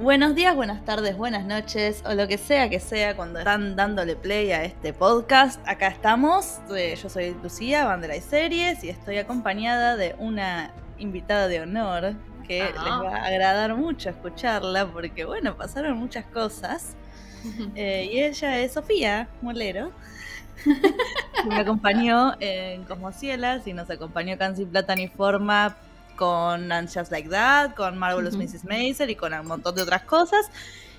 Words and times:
Buenos 0.00 0.36
días, 0.36 0.54
buenas 0.54 0.84
tardes, 0.84 1.16
buenas 1.16 1.44
noches, 1.44 2.04
o 2.06 2.14
lo 2.14 2.28
que 2.28 2.38
sea 2.38 2.70
que 2.70 2.78
sea 2.78 3.16
cuando 3.16 3.40
están 3.40 3.74
dándole 3.74 4.14
play 4.14 4.52
a 4.52 4.62
este 4.62 4.92
podcast. 4.92 5.60
Acá 5.66 5.88
estamos, 5.88 6.60
eh, 6.72 6.94
yo 7.02 7.08
soy 7.08 7.34
Lucía, 7.42 7.84
Bandera 7.84 8.14
y 8.14 8.20
Series, 8.20 8.84
y 8.84 8.90
estoy 8.90 9.18
acompañada 9.18 9.96
de 9.96 10.14
una 10.20 10.70
invitada 10.98 11.48
de 11.48 11.62
honor 11.62 12.14
que 12.46 12.62
les 12.62 12.76
va 12.76 13.16
a 13.16 13.24
agradar 13.24 13.74
mucho 13.74 14.08
escucharla, 14.10 14.86
porque 14.86 15.24
bueno, 15.24 15.56
pasaron 15.56 15.98
muchas 15.98 16.24
cosas. 16.26 16.94
Eh, 17.76 18.10
y 18.12 18.20
ella 18.20 18.58
es 18.58 18.72
Sofía 18.72 19.28
Molero. 19.42 19.92
me 21.48 21.56
acompañó 21.56 22.34
en 22.40 22.82
Cosmocielas 22.82 23.64
y 23.68 23.72
nos 23.72 23.88
acompañó 23.88 24.36
Sin 24.56 24.68
Plata 24.68 24.96
Forma 25.16 25.76
con 26.18 26.72
And 26.72 26.92
Just 26.92 27.12
Like 27.12 27.28
That, 27.30 27.74
con 27.74 27.96
Marvelous 27.96 28.36
Mrs. 28.36 28.64
Maisel 28.64 29.10
y 29.10 29.14
con 29.14 29.32
un 29.32 29.46
montón 29.46 29.74
de 29.76 29.82
otras 29.82 30.02
cosas. 30.02 30.50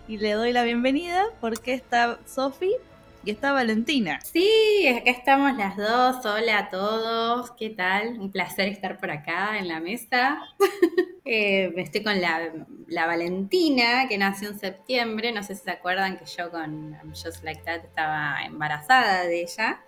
Y 0.08 0.18
le 0.18 0.32
doy 0.32 0.54
la 0.54 0.64
bienvenida 0.64 1.26
porque 1.42 1.74
está 1.74 2.18
Sofi 2.26 2.74
y 3.26 3.32
está 3.32 3.52
Valentina. 3.52 4.22
Sí, 4.22 4.88
acá 4.88 5.12
estamos 5.12 5.58
las 5.58 5.76
dos. 5.76 6.26
Hola 6.26 6.58
a 6.58 6.70
todos. 6.70 7.52
¿Qué 7.52 7.70
tal? 7.70 8.18
Un 8.18 8.32
placer 8.32 8.70
estar 8.70 8.98
por 8.98 9.12
acá 9.12 9.60
en 9.60 9.68
la 9.68 9.82
mesa. 9.82 10.40
eh, 11.26 11.74
estoy 11.76 12.02
con 12.02 12.22
la, 12.22 12.54
la, 12.88 13.06
Valentina, 13.06 14.08
que 14.08 14.18
nació 14.18 14.50
en 14.50 14.60
septiembre. 14.60 15.34
No 15.34 15.44
sé 15.44 15.56
si 15.56 15.64
se 15.64 15.72
acuerdan 15.72 16.18
que 16.18 16.26
yo 16.26 16.50
con 16.50 16.96
Just 17.10 17.44
Like 17.44 17.62
That 17.64 17.84
estaba 17.84 18.38
embarazada 18.46 19.24
de 19.26 19.42
ella. 19.42 19.82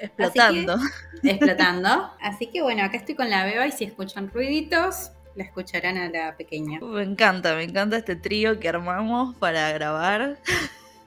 Explotando. 0.00 0.76
explotando. 1.22 2.10
Así 2.20 2.46
que 2.48 2.62
bueno, 2.62 2.84
acá 2.84 2.96
estoy 2.96 3.14
con 3.14 3.30
la 3.30 3.44
beba 3.44 3.66
y 3.66 3.72
si 3.72 3.84
escuchan 3.84 4.30
ruiditos, 4.30 5.10
la 5.34 5.44
escucharán 5.44 5.98
a 5.98 6.08
la 6.08 6.36
pequeña. 6.36 6.80
Me 6.80 7.02
encanta, 7.02 7.54
me 7.54 7.64
encanta 7.64 7.96
este 7.96 8.16
trío 8.16 8.58
que 8.58 8.68
armamos 8.68 9.36
para 9.36 9.70
grabar. 9.72 10.38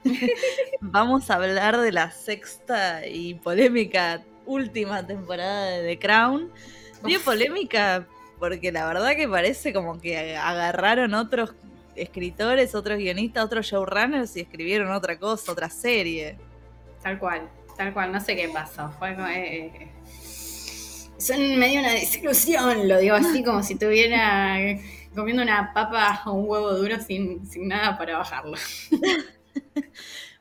Vamos 0.80 1.30
a 1.30 1.34
hablar 1.34 1.78
de 1.78 1.92
la 1.92 2.10
sexta 2.10 3.06
y 3.06 3.34
polémica 3.34 4.22
última 4.46 5.06
temporada 5.06 5.70
de 5.70 5.88
The 5.88 5.98
Crown. 5.98 6.50
Digo 7.04 7.20
polémica 7.22 8.06
porque 8.38 8.72
la 8.72 8.86
verdad 8.86 9.16
que 9.16 9.28
parece 9.28 9.72
como 9.72 10.00
que 10.00 10.36
agarraron 10.36 11.14
otros 11.14 11.54
escritores, 11.94 12.74
otros 12.74 12.98
guionistas, 12.98 13.44
otros 13.44 13.66
showrunners 13.66 14.36
y 14.36 14.40
escribieron 14.40 14.90
otra 14.92 15.18
cosa, 15.18 15.52
otra 15.52 15.68
serie. 15.68 16.36
Tal 17.02 17.18
cual. 17.18 17.48
Tal 17.80 17.94
cual, 17.94 18.12
no 18.12 18.20
sé 18.20 18.36
qué 18.36 18.46
pasó. 18.50 18.90
Fue 18.98 19.16
eh, 19.34 19.88
son 21.16 21.58
medio 21.58 21.80
una 21.80 21.92
desilusión, 21.92 22.86
lo 22.86 22.98
digo 22.98 23.14
así 23.14 23.42
como 23.42 23.62
si 23.62 23.72
estuviera 23.72 24.58
comiendo 25.14 25.42
una 25.42 25.72
papa 25.72 26.20
o 26.26 26.34
un 26.34 26.46
huevo 26.46 26.74
duro 26.74 27.00
sin, 27.00 27.40
nada 27.66 27.96
para 27.96 28.18
bajarlo. 28.18 28.58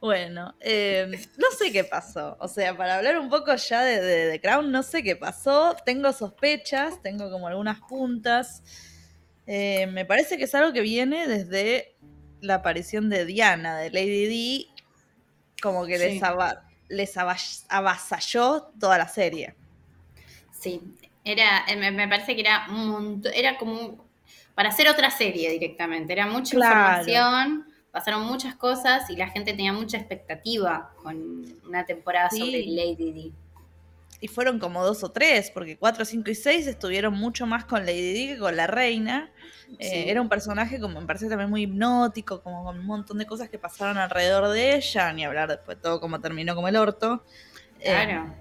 Bueno, 0.01 0.55
em, 0.61 1.11
no 1.11 1.51
sé 1.57 1.73
qué 1.73 1.83
pasó. 1.83 2.37
O 2.39 2.47
sea, 2.47 2.75
para 2.75 2.97
hablar 2.97 3.19
un 3.19 3.29
poco 3.29 3.53
ya 3.55 3.83
de, 3.83 4.31
The 4.31 4.39
Crown, 4.39 4.71
no 4.71 4.81
sé 4.81 5.03
qué 5.03 5.17
pasó. 5.17 5.75
Tengo 5.85 6.13
sospechas, 6.13 7.01
tengo 7.01 7.29
como 7.29 7.47
algunas 7.47 7.81
puntas. 7.81 8.63
Eh, 9.45 9.87
me 9.87 10.05
parece 10.05 10.37
que 10.37 10.45
es 10.45 10.55
algo 10.55 10.71
que 10.71 10.79
viene 10.79 11.27
desde 11.27 11.97
la 12.39 12.55
aparición 12.55 13.09
de 13.09 13.25
Diana, 13.25 13.77
de 13.77 13.91
Lady 13.91 14.25
D, 14.27 14.83
como 15.61 15.85
que 15.85 15.97
sí 15.97 16.05
les 16.05 16.23
avasalló 17.69 18.71
toda 18.79 18.97
la 18.97 19.07
serie. 19.07 19.55
Sí, 20.51 20.81
era, 21.23 21.65
eh, 21.67 21.91
me, 21.91 22.08
parece 22.08 22.36
que 22.36 22.41
era 22.41 22.67
un 22.69 23.23
era 23.33 23.58
como 23.58 24.05
para 24.55 24.69
hacer 24.69 24.89
otra 24.89 25.09
serie 25.09 25.52
directamente, 25.52 26.11
era 26.11 26.25
mucha 26.27 26.55
información, 26.55 27.65
pasaron 27.91 28.25
muchas 28.25 28.55
cosas 28.55 29.09
y 29.09 29.15
la 29.15 29.27
gente 29.30 29.53
tenía 29.53 29.71
mucha 29.71 29.97
expectativa 29.97 30.91
con 31.02 31.45
una 31.65 31.86
temporada 31.86 32.30
sobre 32.30 32.65
Lady 32.65 33.11
D 33.11 33.31
y 34.21 34.27
fueron 34.27 34.59
como 34.59 34.83
dos 34.83 35.03
o 35.03 35.11
tres, 35.11 35.49
porque 35.52 35.77
cuatro, 35.77 36.03
cinco 36.03 36.30
y 36.30 36.35
seis 36.35 36.67
estuvieron 36.67 37.13
mucho 37.13 37.45
más 37.45 37.65
con 37.65 37.85
Lady 37.85 38.13
Di 38.13 38.27
que 38.27 38.37
con 38.37 38.55
la 38.55 38.67
reina. 38.67 39.31
Eh, 39.77 40.05
era 40.07 40.21
un 40.21 40.30
personaje 40.30 40.80
como 40.80 40.99
me 40.99 41.07
parece 41.07 41.30
también 41.30 41.49
muy 41.49 41.63
hipnótico, 41.63 42.41
como 42.41 42.65
con 42.65 42.79
un 42.79 42.85
montón 42.85 43.17
de 43.17 43.25
cosas 43.25 43.49
que 43.49 43.58
pasaron 43.58 43.97
alrededor 43.97 44.49
de 44.49 44.75
ella, 44.75 45.13
ni 45.13 45.23
hablar 45.23 45.47
después 45.47 45.79
todo 45.81 46.02
como 46.02 46.19
terminó 46.19 46.55
como 46.55 46.67
el 46.67 46.75
orto. 46.75 47.23
Eh, 47.79 47.91
claro. 47.91 48.33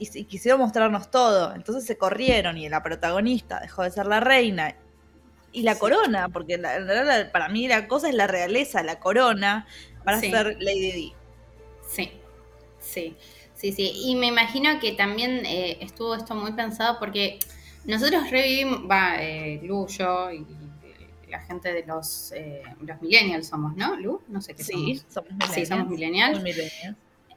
y, 0.00 0.24
quisieron 0.24 0.60
mostrarnos 0.60 1.10
todo, 1.12 1.54
entonces 1.54 1.84
se 1.84 1.96
corrieron 1.96 2.58
y 2.58 2.68
la 2.68 2.82
protagonista 2.82 3.60
dejó 3.60 3.84
de 3.84 3.92
ser 3.92 4.06
la 4.06 4.18
reina 4.18 4.74
y 5.52 5.62
la 5.62 5.78
corona, 5.78 6.28
porque 6.28 6.58
para 7.32 7.48
mí 7.48 7.68
la 7.68 7.86
cosa 7.86 8.08
es 8.08 8.14
la 8.14 8.26
realeza, 8.26 8.82
la 8.82 8.98
corona, 8.98 9.66
para 10.02 10.18
ser 10.18 10.56
Lady 10.60 10.92
Di. 10.92 11.12
Sí, 11.86 12.10
sí. 12.80 13.16
Sí, 13.62 13.70
sí, 13.70 13.92
y 13.94 14.16
me 14.16 14.26
imagino 14.26 14.80
que 14.80 14.90
también 14.90 15.46
eh, 15.46 15.78
estuvo 15.80 16.16
esto 16.16 16.34
muy 16.34 16.50
pensado 16.50 16.98
porque 16.98 17.38
nosotros 17.84 18.28
revivimos, 18.28 18.90
va, 18.90 19.22
eh, 19.22 19.60
Lu, 19.62 19.86
yo 19.86 20.32
y, 20.32 20.44
la 21.28 21.40
gente 21.42 21.72
de 21.72 21.86
los, 21.86 22.32
eh, 22.32 22.60
los 22.80 23.00
millennials 23.00 23.46
somos, 23.46 23.76
¿no? 23.76 23.94
Lu, 23.94 24.20
no 24.26 24.40
sé 24.40 24.54
qué 24.54 24.64
sí, 24.64 25.00
somos. 25.08 25.30
millennials. 25.30 25.54
Sí, 25.54 25.66
somos 25.66 25.88
millennials. 25.88 26.44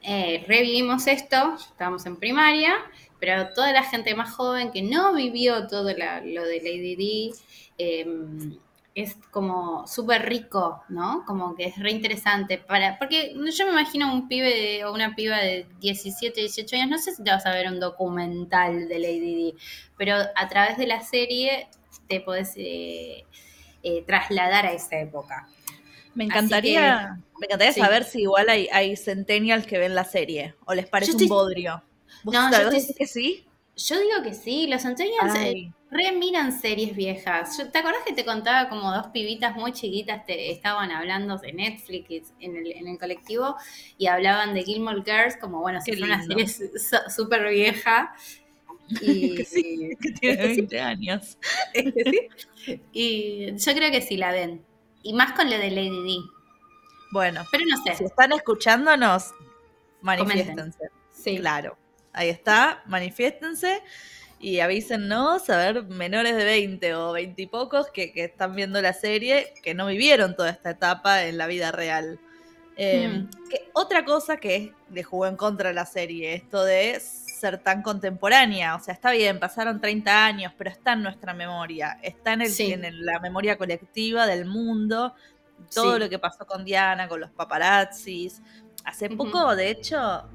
Eh, 0.02 0.44
revivimos 0.48 1.06
esto, 1.06 1.58
estábamos 1.60 2.08
en 2.08 2.16
primaria, 2.16 2.74
pero 3.20 3.54
toda 3.54 3.72
la 3.72 3.84
gente 3.84 4.16
más 4.16 4.34
joven 4.34 4.72
que 4.72 4.82
no 4.82 5.14
vivió 5.14 5.68
todo 5.68 5.84
lo 5.94 6.44
de 6.44 6.60
Lady 6.64 6.96
D, 6.96 7.36
em, 7.78 8.58
es 8.96 9.18
como 9.30 9.86
súper 9.88 10.26
rico, 10.26 10.82
¿no? 10.88 11.26
Como 11.28 11.54
que 11.54 11.66
es 11.66 11.78
re 11.78 11.92
interesante 11.92 12.58
para, 12.58 12.98
porque 12.98 13.36
yo 13.36 13.66
me 13.66 13.72
imagino 13.74 14.12
un 14.12 14.30
pibe 14.30 14.86
o 14.86 14.94
una 14.94 15.16
piba 15.16 15.38
de 15.38 15.68
17, 15.82 16.40
18 16.40 16.76
años, 16.78 16.90
no 16.90 16.98
sé 16.98 17.14
si 17.14 17.22
te 17.22 17.30
vas 17.30 17.46
a 17.46 17.52
ver 17.52 17.68
un 17.68 17.82
documental 17.82 18.88
de 18.88 19.00
Lady 19.00 19.36
Di, 19.36 19.56
pero 19.98 20.16
a 20.16 20.48
través 20.48 20.78
de 20.78 20.88
la 20.88 21.02
serie 21.02 21.68
te 22.08 22.22
podés 22.22 22.54
eh, 22.56 23.26
eh, 23.84 24.04
trasladar 24.08 24.66
a 24.66 24.72
esa 24.72 24.98
época. 24.98 25.50
Me 26.14 26.24
encantaría, 26.24 27.20
me 27.38 27.48
encantaría 27.48 27.74
saber 27.74 28.06
si 28.06 28.22
igual 28.22 28.48
hay, 28.48 28.70
hay 28.72 28.96
centennials 28.96 29.68
que 29.68 29.78
ven 29.78 29.94
la 29.94 30.06
serie 30.06 30.56
o 30.64 30.74
les 30.74 30.88
parece 30.88 31.12
un 31.12 31.28
bodrio. 31.28 31.84
¿Vos 32.24 32.34
no, 32.34 32.50
yo 32.50 32.70
que 32.98 33.08
sí? 33.08 33.46
Yo 33.78 34.00
digo 34.00 34.24
que 34.24 34.34
sí, 34.34 34.68
los 34.68 34.84
centennials 34.84 35.36
eh, 35.36 35.72
re 35.92 36.12
miran 36.14 36.58
series 36.58 36.96
viejas. 36.96 37.58
¿Te 37.72 37.78
acordás 37.78 38.02
que 38.06 38.14
te 38.14 38.24
contaba 38.24 38.70
como 38.70 38.94
dos 38.94 39.08
pibitas 39.08 39.56
muy 39.56 39.74
chiquitas 39.74 40.26
te 40.26 40.52
estaban 40.52 40.92
hablando 40.92 41.38
de 41.38 41.52
Netflix 41.52 42.34
en 42.40 42.56
el, 42.56 42.72
en 42.72 42.88
el 42.88 42.98
colectivo 42.98 43.56
y 43.98 44.08
hablaban 44.08 44.54
de 44.54 44.64
Gilmore 44.64 45.04
Girls 45.04 45.36
como, 45.38 45.60
bueno, 45.60 45.82
si 45.82 45.92
fuera 45.92 46.16
una 46.16 46.26
serie 46.26 46.48
súper 47.10 47.50
vieja. 47.50 48.16
Y, 49.02 49.44
sí, 49.46 49.90
que 50.00 50.12
tiene 50.12 50.46
20 50.46 50.80
años. 50.80 51.40
Y 52.94 53.56
yo 53.58 53.74
creo 53.74 53.90
que 53.90 54.00
sí 54.00 54.16
la 54.16 54.32
ven. 54.32 54.64
Y 55.02 55.14
más 55.14 55.32
con 55.32 55.50
lo 55.50 55.58
de 55.58 55.72
Lady 55.72 55.90
D. 55.90 56.18
Bueno, 57.12 57.42
pero 57.52 57.64
no 57.68 57.84
sé. 57.84 57.96
Si 57.96 58.04
están 58.04 58.32
escuchándonos, 58.34 59.34
manifiéstense. 60.04 60.90
Sí. 61.12 61.40
Claro. 61.40 61.80
Ahí 62.16 62.30
está, 62.30 62.82
manifiéstense 62.86 63.84
y 64.40 64.62
avísennos, 64.62 65.50
a 65.50 65.58
ver, 65.58 65.84
menores 65.84 66.36
de 66.36 66.46
20 66.46 66.96
o 66.96 67.12
20 67.12 67.42
y 67.42 67.48
pocos 67.48 67.90
que, 67.92 68.12
están 68.16 68.56
viendo 68.56 68.82
la 68.82 68.94
serie, 68.94 69.54
que 69.62 69.74
no 69.74 69.88
vivieron 69.88 70.36
toda 70.36 70.50
esta 70.50 70.72
etapa 70.72 71.26
en 71.26 71.38
la 71.38 71.48
vida 71.48 71.72
real. 71.72 72.20
Em, 72.78 73.24
hmm. 73.24 73.30
otra 73.74 74.06
cosa 74.06 74.38
que 74.38 74.74
le 74.92 75.04
jugó 75.04 75.28
en 75.28 75.36
contra 75.36 75.70
de 75.70 75.76
la 75.76 75.86
serie, 75.86 76.36
esto 76.36 76.64
de 76.64 77.00
ser 77.00 77.58
tan 77.58 77.82
contemporánea, 77.82 78.76
o 78.76 78.80
sea, 78.80 78.94
está 78.94 79.12
bien, 79.12 79.40
pasaron 79.40 79.82
30 79.82 80.26
años, 80.26 80.54
pero 80.58 80.70
está 80.70 80.94
en 80.94 81.04
nuestra 81.04 81.34
memoria, 81.34 82.00
está 82.02 82.34
en, 82.34 82.44
el, 82.44 82.54
en 82.60 83.06
la 83.06 83.20
memoria 83.20 83.58
colectiva 83.58 84.26
del 84.26 84.46
mundo, 84.46 85.14
todo 85.74 86.00
lo 86.00 86.10
que 86.10 86.20
pasó 86.20 86.46
con 86.46 86.64
Diana, 86.64 87.08
con 87.08 87.20
los 87.20 87.32
paparazzis. 87.32 88.42
Hace 88.84 89.10
poco, 89.10 89.56
de 89.56 89.70
hecho, 89.70 90.30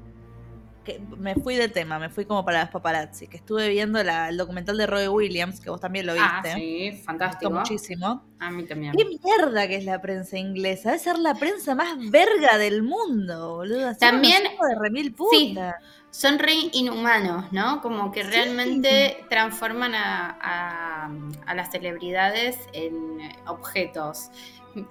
que 0.83 0.99
me 1.17 1.35
fui 1.35 1.55
del 1.55 1.71
tema, 1.71 1.99
me 1.99 2.09
fui 2.09 2.25
como 2.25 2.43
para 2.43 2.61
los 2.61 2.69
paparazzi, 2.69 3.27
que 3.27 3.37
estuve 3.37 3.69
viendo 3.69 3.99
el 3.99 4.37
documental 4.37 4.77
de 4.77 4.87
Roy 4.87 5.07
Williams, 5.07 5.59
que 5.61 5.69
vos 5.69 5.79
también 5.79 6.05
lo 6.05 6.13
ah, 6.13 6.41
viste. 6.43 6.51
Ah, 6.51 6.55
sí, 6.55 7.03
fantástico. 7.03 7.51
muchísimo. 7.51 8.23
A 8.39 8.49
mí 8.49 8.63
también. 8.63 8.93
Qué 8.95 9.05
mierda 9.05 9.67
que 9.67 9.75
es 9.75 9.85
la 9.85 10.01
prensa 10.01 10.37
inglesa, 10.37 10.89
debe 10.89 10.99
ser 10.99 11.19
la 11.19 11.35
prensa 11.35 11.75
más 11.75 11.97
verga 12.09 12.57
del 12.57 12.81
mundo, 12.81 13.57
boludo. 13.57 13.95
también 13.95 14.43
de 14.43 14.79
remil 14.79 15.13
puta. 15.13 15.77
son 16.09 16.39
re 16.39 16.53
inhumanos, 16.73 17.51
¿no? 17.51 17.81
Como 17.81 18.11
que 18.11 18.23
realmente 18.23 19.23
transforman 19.29 19.93
a, 19.93 21.11
a 21.45 21.53
las 21.53 21.71
celebridades 21.71 22.57
en 22.73 23.19
objetos. 23.45 24.31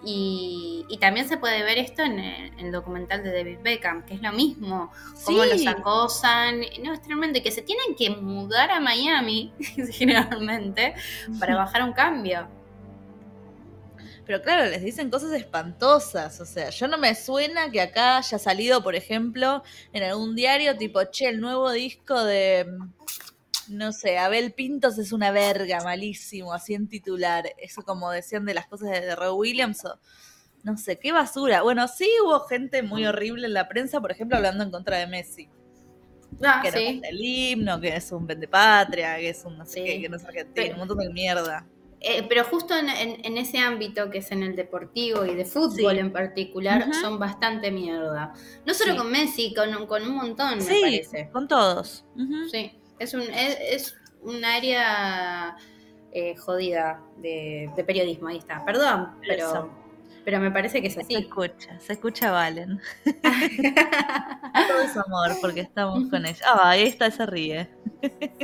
Y, 0.05 0.87
también 1.01 1.29
se 1.29 1.39
puede 1.39 1.63
ver 1.63 1.79
esto 1.79 2.03
en 2.03 2.19
el, 2.19 2.73
documental 2.73 3.23
de 3.23 3.33
David 3.33 3.59
Beckham, 3.63 4.05
que 4.05 4.15
es 4.15 4.23
lo 4.23 4.33
mismo, 4.33 4.93
cómo 5.25 5.45
los 5.45 5.67
acosan, 5.67 6.61
no, 6.83 6.93
es 6.93 7.01
tremendo, 7.01 7.43
que 7.43 7.51
se 7.51 7.63
tienen 7.63 7.95
que 7.97 8.11
mudar 8.11 8.71
a 8.71 8.81
Miami, 8.81 9.53
generalmente, 9.93 10.95
para 11.39 11.57
bajar 11.57 11.83
un 11.85 11.93
cambio. 11.93 12.47
Pero 14.27 14.43
claro, 14.43 14.71
les 14.71 14.83
dicen 14.85 15.11
cosas 15.11 15.33
espantosas. 15.33 16.41
O 16.41 16.47
sea, 16.47 16.71
yo 16.71 16.87
no 16.87 16.99
me 16.99 17.15
suena 17.17 17.71
que 17.71 17.81
acá 17.81 18.19
haya 18.19 18.39
salido, 18.39 18.81
por 18.83 18.95
ejemplo, 18.95 19.65
en 19.93 20.05
algún 20.05 20.37
diario 20.37 20.77
tipo, 20.77 21.03
che, 21.05 21.29
el 21.29 21.41
nuevo 21.41 21.71
disco 21.73 22.23
de, 22.23 22.67
no 23.71 23.93
sé, 23.93 24.19
Abel 24.19 24.53
Pintos 24.53 24.99
es 24.99 25.13
una 25.13 25.31
verga, 25.31 25.81
malísimo, 25.83 26.53
así 26.53 26.75
en 26.75 26.89
titular. 26.89 27.45
Eso 27.59 27.83
como 27.83 28.11
decían 28.11 28.45
de 28.45 28.55
las 28.55 28.67
cosas 28.67 28.91
de, 28.91 29.15
Roy 29.17 29.31
Williams 29.31 29.85
o 29.85 29.99
no 30.63 30.77
sé, 30.77 30.99
qué 30.99 31.13
basura. 31.13 31.63
Bueno, 31.63 31.89
sí 31.89 32.09
hubo 32.23 32.41
gente 32.41 32.83
muy 32.83 33.07
horrible 33.07 33.47
en 33.47 33.55
la 33.55 33.69
prensa, 33.69 34.01
por 34.01 34.11
ejemplo, 34.11 34.37
hablando 34.37 34.65
en 34.65 34.71
contra 34.71 34.99
de 34.99 35.07
Messi. 35.07 35.49
Ah, 36.45 36.61
que 36.63 36.71
sí. 36.71 37.01
no 37.01 37.09
el 37.09 37.21
himno, 37.21 37.81
que 37.81 37.97
es 37.97 38.13
un 38.13 38.27
vendepatria, 38.27 39.17
que 39.17 39.31
es 39.31 39.45
un 39.45 39.59
no 39.59 39.67
sé 39.67 39.83
qué, 39.85 40.01
que 40.01 40.09
no 40.09 40.17
es 40.17 40.25
argentino, 40.25 40.73
un 40.73 40.79
montón 40.81 40.99
de 40.99 41.11
mierda. 41.11 41.67
Eh, 42.03 42.25
pero 42.29 42.45
justo 42.45 42.75
en, 42.75 43.37
ese 43.37 43.59
ámbito 43.59 44.09
que 44.11 44.19
es 44.19 44.33
en 44.33 44.43
el 44.43 44.57
deportivo 44.57 45.27
y 45.27 45.35
de 45.35 45.45
fútbol 45.45 45.99
en 45.99 46.13
particular, 46.13 46.95
son 46.95 47.19
bastante 47.19 47.71
mierda. 47.71 48.33
No 48.65 48.73
solo 48.73 48.97
con 48.97 49.11
Messi, 49.11 49.55
con, 49.55 49.87
con, 49.87 50.03
un 50.03 50.17
montón, 50.17 50.59
me 50.59 50.81
parece. 50.81 51.29
Con 51.31 51.47
todos. 51.47 52.07
Sí, 52.51 52.80
es 53.01 53.15
un, 53.15 53.23
es, 53.23 53.97
un 54.23 54.45
área 54.45 55.57
eh, 56.13 56.37
jodida 56.37 57.01
de, 57.17 57.71
periodismo, 57.87 58.29
ahí 58.29 58.37
está. 58.37 58.65
Perdón, 58.65 59.17
pero, 59.27 59.71
pero 60.25 60.39
me 60.39 60.51
parece 60.51 60.83
que 60.83 60.89
es 60.89 60.99
así. 60.99 61.15
Se 61.15 61.21
escucha, 61.21 61.81
se 61.81 61.95
escucha 61.95 62.31
Valen. 62.31 62.79
Todo 64.69 64.81
es 64.83 64.97
amor 64.97 65.31
porque 65.41 65.61
estamos 65.61 66.09
con 66.11 66.27
ella. 66.27 66.45
Ah, 66.47 66.71
ahí 66.71 66.83
está, 66.83 67.11
se 67.11 67.25
ríe. 67.25 67.71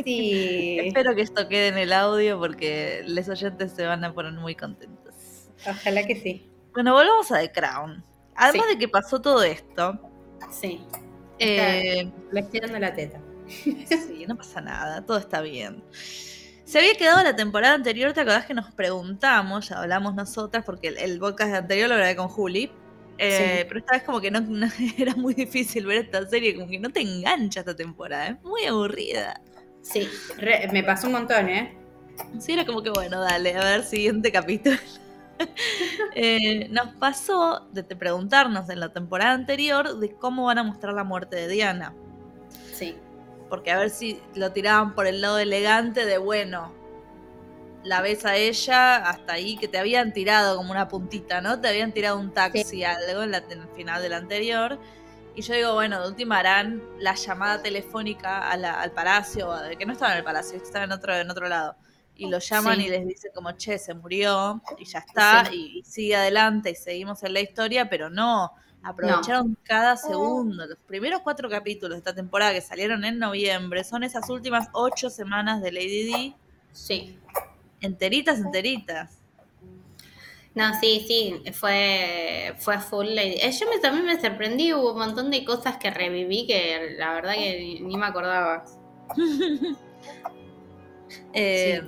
Sí. 0.02 0.78
Espero 0.84 1.14
que 1.14 1.22
esto 1.22 1.48
quede 1.48 1.68
en 1.68 1.78
el 1.78 1.92
audio 1.92 2.38
porque 2.40 3.04
los 3.06 3.28
oyentes 3.28 3.72
se 3.72 3.86
van 3.86 4.04
a 4.04 4.14
poner 4.14 4.32
muy 4.32 4.54
contentos. 4.54 5.14
Ojalá 5.68 6.06
que 6.06 6.16
sí. 6.16 6.50
Bueno, 6.72 6.94
volvamos 6.94 7.30
a 7.30 7.40
The 7.40 7.52
Crown. 7.52 8.02
Además 8.34 8.68
de 8.68 8.78
que 8.78 8.88
pasó 8.88 9.20
todo 9.20 9.42
esto. 9.42 10.00
Sí. 10.50 10.80
Eh, 11.38 12.10
la 12.30 12.42
de 12.42 12.80
la 12.80 12.94
teta. 12.94 13.20
Sí, 13.86 14.24
no 14.26 14.36
pasa 14.36 14.60
nada, 14.60 15.04
todo 15.04 15.18
está 15.18 15.40
bien. 15.40 15.82
Se 16.64 16.78
había 16.78 16.94
quedado 16.94 17.22
la 17.22 17.36
temporada 17.36 17.74
anterior, 17.74 18.12
¿te 18.12 18.20
acordás 18.20 18.46
que 18.46 18.54
nos 18.54 18.72
preguntamos? 18.72 19.68
Ya 19.68 19.78
hablamos 19.78 20.14
nosotras, 20.14 20.64
porque 20.64 20.88
el, 20.88 21.18
podcast 21.20 21.54
anterior 21.54 21.88
lo 21.88 21.94
grabé 21.94 22.16
con 22.16 22.28
Juli. 22.28 22.72
Eh, 23.18 23.64
pero 23.68 23.80
esta 23.80 23.92
vez 23.92 24.02
como 24.02 24.20
que 24.20 24.30
no, 24.30 24.40
era 24.98 25.14
muy 25.14 25.34
difícil 25.34 25.86
ver 25.86 25.98
esta 25.98 26.26
serie, 26.28 26.54
como 26.56 26.68
que 26.68 26.78
no 26.78 26.90
te 26.90 27.00
engancha 27.00 27.60
esta 27.60 27.76
temporada, 27.76 28.28
es 28.28 28.42
muy 28.42 28.64
aburrida. 28.64 29.40
Sí, 29.80 30.08
me 30.72 30.82
pasó 30.82 31.06
un 31.06 31.12
montón, 31.12 31.48
¿eh? 31.48 31.78
Sí, 32.40 32.52
era 32.52 32.66
como 32.66 32.82
que 32.82 32.90
bueno, 32.90 33.20
dale, 33.20 33.56
a 33.56 33.64
ver, 33.64 33.84
siguiente 33.84 34.30
capítulo. 34.32 34.76
Eh, 36.14 36.68
nos 36.70 36.94
pasó 36.94 37.68
de 37.70 37.82
preguntarnos 37.84 38.70
en 38.70 38.80
la 38.80 38.94
temporada 38.94 39.32
anterior 39.32 39.98
de 39.98 40.14
cómo 40.14 40.46
van 40.46 40.56
a 40.56 40.62
mostrar 40.62 40.94
la 40.94 41.04
muerte 41.04 41.36
de 41.36 41.46
Diana. 41.46 41.94
Sí. 42.72 42.96
Porque 43.48 43.70
a 43.70 43.78
ver 43.78 43.90
si 43.90 44.20
lo 44.34 44.52
tiraban 44.52 44.94
por 44.94 45.06
el 45.06 45.20
lado 45.20 45.38
elegante 45.38 46.04
de 46.04 46.18
bueno, 46.18 46.72
la 47.86 48.00
ves 48.00 48.24
a 48.24 48.36
ella 48.36 48.96
hasta 48.96 49.34
ahí 49.34 49.56
que 49.56 49.68
te 49.68 49.78
habían 49.78 50.12
tirado 50.12 50.56
como 50.56 50.72
una 50.72 50.88
puntita, 50.88 51.40
¿no? 51.40 51.60
Te 51.60 51.68
habían 51.68 51.92
tirado 51.92 52.18
un 52.18 52.32
taxi, 52.32 52.82
algo 52.82 53.22
en, 53.22 53.34
en, 53.34 53.60
el 53.62 53.68
final 53.76 54.02
del 54.02 54.12
anterior. 54.12 54.78
Y 55.36 55.42
yo 55.42 55.54
digo, 55.54 55.74
bueno, 55.74 56.00
de 56.02 56.08
última 56.08 56.38
harán 56.38 56.82
la 56.98 57.14
llamada 57.14 57.62
telefónica 57.62 58.50
al 58.50 58.90
palacio, 58.92 59.52
que 59.78 59.86
no 59.86 59.92
estaba 59.92 60.12
en 60.12 60.18
el 60.18 60.24
palacio, 60.24 60.56
estaba 60.56 60.84
en 60.84 60.92
otro, 60.92 61.14
en 61.14 61.30
otro 61.30 61.46
lado. 61.48 61.76
Y 62.16 62.28
lo 62.28 62.38
llaman 62.38 62.80
y 62.80 62.88
les 62.88 63.06
dicen 63.06 63.30
como, 63.34 63.52
che, 63.52 63.78
se 63.78 63.92
murió 63.92 64.62
y 64.78 64.86
ya 64.86 65.00
está, 65.00 65.48
y, 65.52 65.82
sigue 65.84 66.16
adelante 66.16 66.70
y 66.70 66.74
seguimos 66.74 67.22
en 67.22 67.34
la 67.34 67.40
historia, 67.40 67.90
pero 67.90 68.08
no, 68.08 68.54
aprovecharon 68.82 69.56
cada 69.62 69.96
segundo. 69.96 70.66
Los 70.66 70.78
primeros 70.86 71.20
cuatro 71.22 71.48
capítulos 71.48 71.96
de 71.96 71.98
esta 71.98 72.14
temporada 72.14 72.52
que 72.52 72.60
salieron 72.60 73.04
en 73.04 73.18
noviembre 73.18 73.84
son 73.84 74.02
esas 74.02 74.28
últimas 74.30 74.68
ocho 74.72 75.10
semanas 75.10 75.60
de 75.62 75.72
Lady 75.72 76.12
D. 76.12 76.34
Sí. 76.72 77.18
Enteritas, 77.80 78.38
enteritas. 78.38 79.18
No, 80.56 80.72
sí, 80.80 81.04
sí, 81.06 81.42
fue, 81.52 82.54
fue 82.58 82.78
full 82.78 83.08
lady. 83.08 83.36
Yo 83.38 83.68
me, 83.68 83.78
también 83.78 84.06
me 84.06 84.18
sorprendí, 84.18 84.72
hubo 84.72 84.92
un 84.92 84.98
montón 84.98 85.30
de 85.30 85.44
cosas 85.44 85.76
que 85.76 85.90
reviví 85.90 86.46
que 86.46 86.96
la 86.98 87.12
verdad 87.12 87.34
que 87.34 87.78
ni, 87.82 87.96
me 87.96 88.06
acordaba. 88.06 88.64
Eh, 91.32 91.86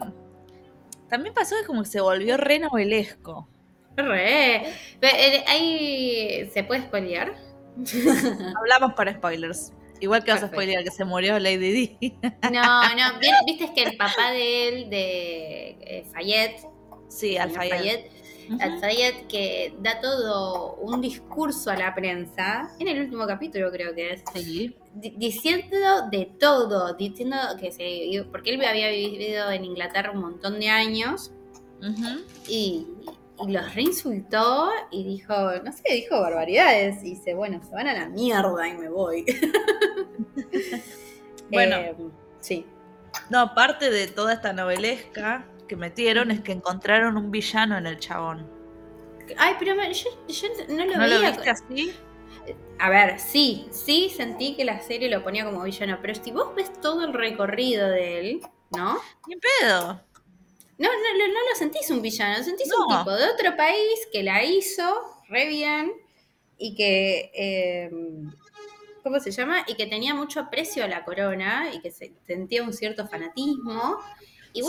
también 1.08 1.34
pasó 1.34 1.56
que 1.58 1.66
como 1.66 1.82
que 1.82 1.88
se 1.88 2.00
volvió 2.00 2.36
re 2.36 2.58
novelesco. 2.58 3.48
Re. 3.98 4.64
Eh, 5.00 6.50
¿Se 6.52 6.64
puede 6.64 6.82
spoilear? 6.82 7.34
Hablamos 8.56 8.94
para 8.94 9.12
spoilers. 9.14 9.72
Igual 10.00 10.22
que 10.22 10.32
vas 10.32 10.42
a 10.42 10.48
spoilear 10.48 10.84
que 10.84 10.90
se 10.90 11.04
murió 11.04 11.38
Lady 11.38 11.96
D. 12.00 12.16
no, 12.52 12.94
no, 12.94 13.18
viste 13.46 13.72
que 13.74 13.82
el 13.82 13.96
papá 13.96 14.30
de 14.30 14.68
él, 14.68 14.90
de 14.90 16.06
Fayette. 16.12 16.66
Sí, 17.08 17.36
al 17.36 17.50
Fayette 17.50 18.18
al 18.60 18.80
Zayed 18.80 19.26
que 19.28 19.74
da 19.80 20.00
todo 20.00 20.76
un 20.76 21.00
discurso 21.00 21.70
a 21.70 21.76
la 21.76 21.94
prensa, 21.94 22.70
en 22.78 22.88
el 22.88 23.00
último 23.02 23.26
capítulo 23.26 23.70
creo 23.70 23.94
que 23.94 24.12
es, 24.12 24.24
diciendo 24.94 26.08
de 26.10 26.30
todo, 26.38 26.94
diciendo 26.94 27.36
que 27.60 27.72
se, 27.72 28.26
porque 28.30 28.50
él 28.50 28.64
había 28.64 28.90
vivido 28.90 29.50
en 29.50 29.64
Inglaterra 29.64 30.12
un 30.12 30.20
montón 30.20 30.58
de 30.58 30.68
años 30.68 31.32
y, 32.48 32.86
los 33.46 33.74
reinsultó 33.74 34.70
y 34.90 35.04
dijo, 35.04 35.34
no 35.64 35.72
sé, 35.72 35.82
dijo 35.90 36.20
barbaridades 36.20 37.02
y 37.02 37.10
dice, 37.10 37.34
bueno, 37.34 37.60
se 37.62 37.70
van 37.70 37.88
a 37.88 37.94
la 37.94 38.08
mierda 38.08 38.68
y 38.68 38.76
me 38.76 38.88
voy. 38.88 39.24
bueno, 41.50 41.76
eh, 41.76 41.96
sí. 42.40 42.66
No, 43.30 43.40
aparte 43.40 43.90
de 43.90 44.08
toda 44.08 44.34
esta 44.34 44.52
novelesca, 44.52 45.46
que 45.68 45.76
metieron 45.76 46.30
es 46.30 46.40
que 46.40 46.52
encontraron 46.52 47.16
un 47.16 47.30
villano 47.30 47.76
en 47.76 47.86
el 47.86 47.98
chabón. 47.98 48.50
Ay, 49.36 49.54
pero 49.58 49.74
yo, 49.74 50.48
no 50.68 50.86
lo 50.86 50.96
¿No 50.96 51.06
lo 51.06 51.20
viste 51.20 51.50
así? 51.50 51.94
A 52.78 52.88
ver, 52.88 53.18
sí, 53.18 53.68
sí 53.70 54.10
sentí 54.14 54.56
que 54.56 54.64
la 54.64 54.80
serie 54.80 55.10
lo 55.10 55.22
ponía 55.22 55.44
como 55.44 55.62
villano, 55.62 55.98
pero 56.00 56.14
si 56.14 56.32
vos 56.32 56.54
ves 56.54 56.72
todo 56.80 57.04
el 57.04 57.12
recorrido 57.12 57.88
de 57.88 58.20
él, 58.20 58.40
¿no? 58.70 58.98
Ni 59.26 59.36
pedo. 59.36 60.00
No, 60.78 60.88
no, 60.88 61.28
no, 61.28 61.34
lo 61.34 61.56
sentís 61.58 61.90
un 61.90 62.00
villano, 62.00 62.42
sentís 62.42 62.70
un 62.72 62.98
tipo 62.98 63.10
de 63.10 63.26
otro 63.26 63.56
país 63.56 64.08
que 64.12 64.22
la 64.22 64.44
hizo 64.44 64.84
re 65.28 65.46
bien 65.48 65.92
y 66.56 66.74
que, 66.74 67.30
em, 67.34 68.32
¿cómo 69.02 69.18
se 69.20 69.32
llama? 69.32 69.64
Y 69.66 69.74
que 69.74 69.86
tenía 69.86 70.14
mucho 70.14 70.40
aprecio 70.40 70.84
a 70.84 70.88
la 70.88 71.04
corona 71.04 71.70
y 71.74 71.80
que 71.80 71.90
sentía 71.90 72.62
un 72.62 72.72
cierto 72.72 73.08
fanatismo 73.08 73.98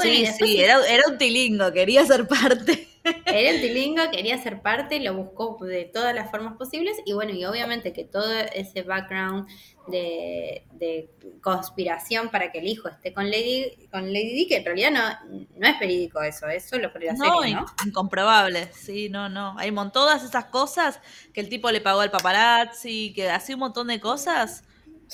sí, 0.02 0.26
sí, 0.38 0.62
era, 0.62 0.80
un 1.08 1.18
tilingo, 1.18 1.72
quería 1.72 2.06
ser 2.06 2.28
parte. 2.28 2.88
Era 3.26 3.56
un 3.56 3.62
tilingo, 3.62 4.04
quería 4.12 4.38
ser 4.42 4.62
parte, 4.62 5.00
lo 5.00 5.14
buscó 5.14 5.58
de 5.62 5.86
todas 5.86 6.14
las 6.14 6.30
formas 6.32 6.58
posibles 6.58 6.98
y 7.06 7.14
bueno, 7.14 7.32
y 7.32 7.46
obviamente 7.46 7.94
que 7.94 8.04
todo 8.04 8.32
ese 8.54 8.84
background 8.84 9.48
de, 9.88 11.10
conspiración 11.42 12.30
para 12.30 12.52
que 12.52 12.60
el 12.60 12.68
hijo 12.68 12.90
esté 12.90 13.14
con 13.14 13.30
Lady, 13.30 13.88
con 13.92 14.12
Lady 14.12 14.34
Di, 14.34 14.48
que 14.48 14.58
en 14.58 14.66
realidad 14.66 14.92
no, 14.92 15.48
no 15.56 15.68
es 15.68 15.80
verídico 15.80 16.22
eso, 16.22 16.48
es 16.48 16.68
solo 16.68 16.92
por 16.92 17.04
la 17.04 17.14
no, 17.14 17.40
serie, 17.40 17.56
¿no? 17.56 17.66
incomprobable, 17.86 18.70
sí, 18.74 19.10
no, 19.10 19.30
no. 19.30 19.56
Hay 19.58 19.74
todas 19.94 20.24
esas 20.24 20.46
cosas 20.46 21.00
que 21.34 21.42
el 21.42 21.50
tipo 21.50 21.72
le 21.72 21.82
pagó 21.82 22.02
al 22.02 22.12
paparazzi, 22.12 23.14
que 23.14 23.30
hacía 23.30 23.56
un 23.56 23.62
montón 23.62 23.88
de 23.88 24.00
cosas. 24.00 24.64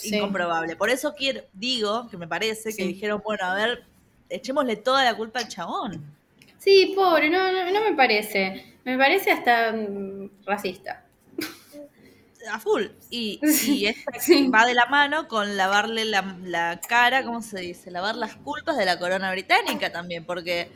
Incomprobable. 0.04 0.76
Por 0.76 0.90
eso 0.90 1.14
quiero, 1.16 1.42
digo 1.54 2.10
que 2.10 2.18
me 2.18 2.28
parece 2.28 2.76
que 2.76 2.84
dijeron, 2.84 3.22
bueno, 3.24 3.46
a 3.46 3.56
ver, 3.56 3.86
echémosle 4.30 4.76
toda 4.76 5.04
la 5.04 5.16
culpa 5.16 5.40
al 5.40 5.48
chabón. 5.48 6.15
Sí, 6.66 6.94
pobre, 6.96 7.30
no, 7.30 7.52
no, 7.52 7.82
me 7.84 7.96
parece. 7.96 8.74
Me 8.84 8.98
parece 8.98 9.32
hasta 9.32 9.72
mm, 9.72 10.32
racista. 10.48 11.06
A 12.52 12.60
full. 12.60 12.86
Y, 13.12 13.40
y 13.68 14.50
va 14.50 14.66
de 14.66 14.74
la 14.74 14.88
mano 14.88 15.28
con 15.28 15.58
lavarle 15.58 16.06
la, 16.06 16.82
cara, 16.88 17.24
¿cómo 17.24 17.44
se 17.44 17.60
dice? 17.60 17.92
Lavar 17.92 18.16
las 18.16 18.36
culpas 18.38 18.78
de 18.78 18.86
la 18.86 18.98
corona 18.98 19.32
británica 19.32 19.92
también, 19.92 20.26
porque 20.26 20.72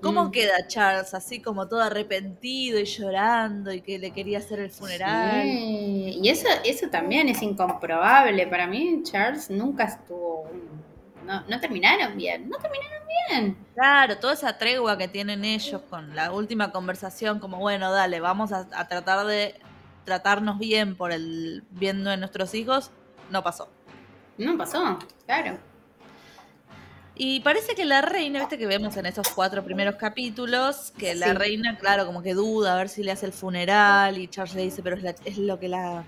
¿cómo 0.00 0.26
mm. 0.26 0.30
queda 0.30 0.68
Charles 0.68 1.14
así 1.14 1.40
como 1.40 1.66
todo 1.66 1.82
arrepentido 1.82 2.78
y 2.78 2.84
llorando 2.84 3.72
y 3.72 3.80
que 3.80 3.98
le 3.98 4.12
quería 4.12 4.38
hacer 4.38 4.60
el 4.60 4.70
funeral? 4.70 5.48
Y 5.48 6.28
eso, 6.28 6.46
eso 6.64 6.88
también 6.90 7.28
es 7.28 7.42
incomprobable. 7.42 8.46
Para 8.46 8.68
mí 8.68 9.02
Charles 9.02 9.50
nunca 9.50 9.84
estuvo 9.84 10.48
no, 11.24 11.60
terminaron 11.60 12.16
bien, 12.16 12.48
no 12.48 12.58
terminaron 12.58 13.02
bien. 13.28 13.56
Claro, 13.74 14.18
toda 14.18 14.34
esa 14.34 14.56
tregua 14.58 14.98
que 14.98 15.08
tienen 15.08 15.44
ellos 15.44 15.82
con 15.88 16.14
la 16.14 16.32
última 16.32 16.70
conversación, 16.70 17.38
como 17.40 17.58
bueno, 17.58 17.90
dale, 17.90 18.20
vamos 18.20 18.52
a, 18.52 18.68
tratar 18.88 19.26
de 19.26 19.60
tratarnos 20.04 20.58
bien 20.58 20.96
por 20.96 21.12
el 21.12 21.64
bien 21.70 22.04
de 22.04 22.16
nuestros 22.16 22.54
hijos, 22.54 22.90
no 23.30 23.42
pasó. 23.42 23.68
No 24.36 24.56
pasó, 24.58 24.98
claro. 25.26 25.58
Y 27.16 27.40
parece 27.40 27.76
que 27.76 27.84
la 27.84 28.02
reina, 28.02 28.40
viste 28.40 28.58
que 28.58 28.66
vemos 28.66 28.96
en 28.96 29.06
esos 29.06 29.28
cuatro 29.28 29.62
primeros 29.62 29.94
capítulos, 29.94 30.92
que 30.98 31.14
la 31.14 31.32
reina, 31.32 31.78
claro, 31.78 32.06
como 32.06 32.22
que 32.22 32.34
duda 32.34 32.74
a 32.74 32.76
ver 32.76 32.88
si 32.88 33.04
le 33.04 33.12
hace 33.12 33.26
el 33.26 33.32
funeral 33.32 34.18
y 34.18 34.26
Charles 34.26 34.56
le 34.56 34.62
dice, 34.62 34.82
pero 34.82 34.96
es, 35.24 35.38
lo 35.38 35.60
que 35.60 35.68
la 35.68 36.04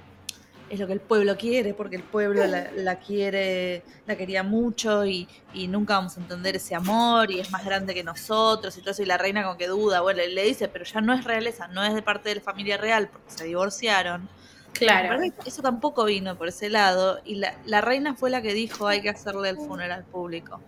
es 0.68 0.80
lo 0.80 0.86
que 0.86 0.92
el 0.92 1.00
pueblo 1.00 1.36
quiere, 1.36 1.74
porque 1.74 1.96
el 1.96 2.02
pueblo 2.02 2.42
la, 2.46 2.96
quiere, 2.96 3.82
la 4.06 4.16
quería 4.16 4.42
mucho 4.42 5.06
y, 5.06 5.28
nunca 5.68 5.94
vamos 5.94 6.16
a 6.16 6.20
entender 6.20 6.56
ese 6.56 6.74
amor 6.74 7.30
y 7.30 7.40
es 7.40 7.50
más 7.50 7.64
grande 7.64 7.94
que 7.94 8.02
nosotros 8.02 8.76
y 8.76 8.80
todo 8.80 8.90
eso. 8.90 9.02
Y 9.02 9.06
la 9.06 9.18
reina 9.18 9.42
como 9.42 9.56
que 9.56 9.68
duda, 9.68 10.00
bueno, 10.00 10.20
le 10.26 10.42
dice, 10.42 10.68
pero 10.68 10.84
ya 10.84 11.00
no 11.00 11.12
es 11.12 11.24
realeza, 11.24 11.68
no 11.68 11.84
es 11.84 11.94
de 11.94 12.02
parte 12.02 12.28
de 12.28 12.36
la 12.36 12.40
familia 12.40 12.76
real 12.76 13.08
porque 13.08 13.30
se 13.30 13.44
divorciaron. 13.44 14.28
Claro. 14.72 15.22
Eso 15.46 15.62
tampoco 15.62 16.04
vino 16.04 16.36
por 16.36 16.48
ese 16.48 16.68
lado 16.68 17.20
y 17.24 17.36
la, 17.36 17.54
la 17.64 17.80
reina 17.80 18.14
fue 18.14 18.28
la 18.28 18.42
que 18.42 18.52
dijo 18.52 18.86
hay 18.86 19.00
que 19.00 19.08
hacerle 19.08 19.48
el 19.50 19.56
funeral 19.56 20.04
público. 20.04 20.60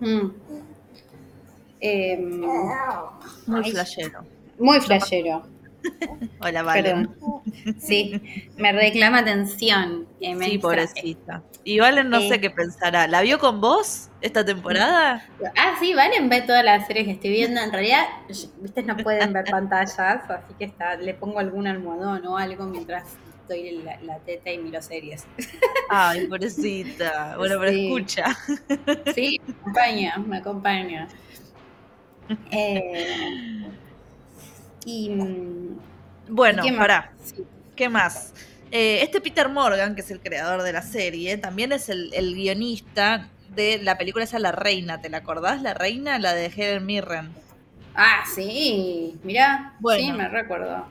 Mm. 0.00 0.28
Em, 1.80 2.40
muy 3.46 3.70
flashero. 3.70 4.24
Muy 4.58 4.80
flashero. 4.80 5.42
Hola, 6.40 6.62
Valen. 6.62 7.10
Sí, 7.78 8.20
me 8.56 8.72
reclama 8.72 9.18
atención. 9.18 10.06
sí, 10.20 10.58
pobrecita. 10.58 11.42
Y 11.64 11.78
Valen 11.78 12.10
no 12.10 12.20
sé 12.20 12.40
qué 12.40 12.50
pensará. 12.50 13.06
¿La 13.06 13.22
vio 13.22 13.38
con 13.38 13.60
vos 13.60 14.10
esta 14.20 14.44
temporada? 14.44 15.26
Ah, 15.56 15.76
sí, 15.80 15.94
Valen 15.94 16.28
ve 16.28 16.42
todas 16.42 16.64
las 16.64 16.86
series 16.86 17.06
que 17.06 17.12
estoy 17.12 17.30
viendo. 17.30 17.60
En 17.60 17.72
realidad, 17.72 18.06
viste, 18.60 18.82
no 18.82 18.96
pueden 18.96 19.32
ver 19.32 19.44
pantallas, 19.50 19.98
así 19.98 20.54
que 20.58 20.64
está, 20.64 20.96
le 20.96 21.14
pongo 21.14 21.38
algún 21.38 21.66
almohadón 21.66 22.26
o 22.26 22.36
algo 22.36 22.66
mientras 22.66 23.16
doy 23.48 23.82
la, 23.82 24.00
la 24.00 24.18
teta 24.20 24.50
y 24.50 24.58
miro 24.58 24.80
series. 24.80 25.26
Ay, 25.88 26.26
pobrecita. 26.26 27.36
Bueno, 27.36 27.56
pero 27.58 27.70
escucha. 27.70 28.36
Sí, 29.14 29.40
me 29.46 29.54
acompaña, 29.54 30.18
me 30.18 30.36
acompaña. 30.38 31.08
Eh, 32.50 33.63
y. 34.84 35.10
Mm, 35.10 35.78
bueno, 36.28 36.62
pará. 36.76 37.12
¿Qué 37.76 37.88
más? 37.88 38.32
Eh, 38.70 39.02
este 39.02 39.20
Peter 39.20 39.48
Morgan, 39.48 39.94
que 39.94 40.00
es 40.00 40.10
el 40.10 40.20
creador 40.20 40.62
de 40.62 40.72
la 40.72 40.82
serie, 40.82 41.36
también 41.36 41.72
es 41.72 41.88
el, 41.88 42.10
guionista 42.34 43.28
de 43.50 43.78
la 43.78 43.98
película 43.98 44.24
esa 44.24 44.38
La 44.38 44.52
Reina. 44.52 45.00
¿Te 45.00 45.08
la 45.08 45.18
acordás? 45.18 45.62
La 45.62 45.74
Reina, 45.74 46.18
la 46.18 46.34
de 46.34 46.46
Helen 46.46 46.84
Mirren. 46.86 47.32
Ah, 47.94 48.24
sí. 48.34 49.16
Mirá. 49.22 49.74
sí, 49.96 50.12
me 50.12 50.28
recuerdo. 50.28 50.86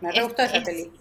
Me 0.00 0.22
gustó 0.22 0.42
esa 0.42 0.62
película. 0.62 1.00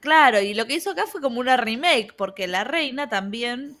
Claro, 0.00 0.40
y 0.40 0.54
lo 0.54 0.66
que 0.66 0.74
hizo 0.74 0.90
acá 0.90 1.06
fue 1.06 1.20
como 1.20 1.40
una 1.40 1.56
remake, 1.56 2.14
porque 2.16 2.46
La 2.46 2.64
Reina 2.64 3.08
también, 3.08 3.78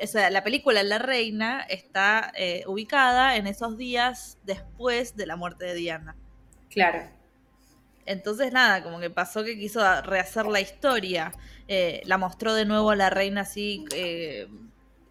o 0.00 0.06
sea, 0.06 0.30
la 0.30 0.44
película 0.44 0.82
La 0.82 0.98
Reina 0.98 1.62
está 1.62 2.30
eh, 2.36 2.62
ubicada 2.66 3.36
en 3.36 3.46
esos 3.46 3.78
días 3.78 4.38
después 4.44 5.16
de 5.16 5.26
la 5.26 5.36
muerte 5.36 5.64
de 5.64 5.74
Diana. 5.74 6.16
Claro. 6.76 7.08
Entonces, 8.04 8.52
nada, 8.52 8.82
como 8.82 9.00
que 9.00 9.08
pasó 9.08 9.42
que 9.42 9.58
quiso 9.58 9.80
rehacer 10.02 10.44
la 10.44 10.60
historia. 10.60 11.32
Eh, 11.68 12.02
la 12.04 12.18
mostró 12.18 12.54
de 12.54 12.66
nuevo 12.66 12.90
a 12.90 12.96
la 12.96 13.08
reina 13.08 13.40
así. 13.40 13.86
Eh, 13.94 14.46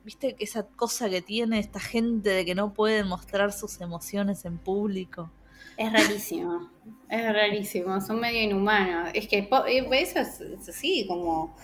¿Viste 0.04 0.36
esa 0.38 0.68
cosa 0.68 1.10
que 1.10 1.24
tiene 1.24 1.58
esta 1.58 1.80
gente 1.80 2.30
de 2.30 2.46
que 2.46 2.54
no 2.54 2.74
pueden 2.74 3.08
mostrar 3.08 3.52
sus 3.52 3.82
emociones 3.82 4.46
en 4.46 4.60
público? 4.60 5.32
Es 5.76 5.92
rarísimo, 5.92 6.70
es 7.10 7.34
rarísimo, 7.34 8.00
son 8.00 8.20
medio 8.20 8.44
inhumanos. 8.44 9.10
Es 9.16 9.28
que 9.28 9.40
eh, 9.40 9.88
eso 9.92 10.20
es, 10.20 10.70
así, 10.70 11.06
como... 11.08 11.58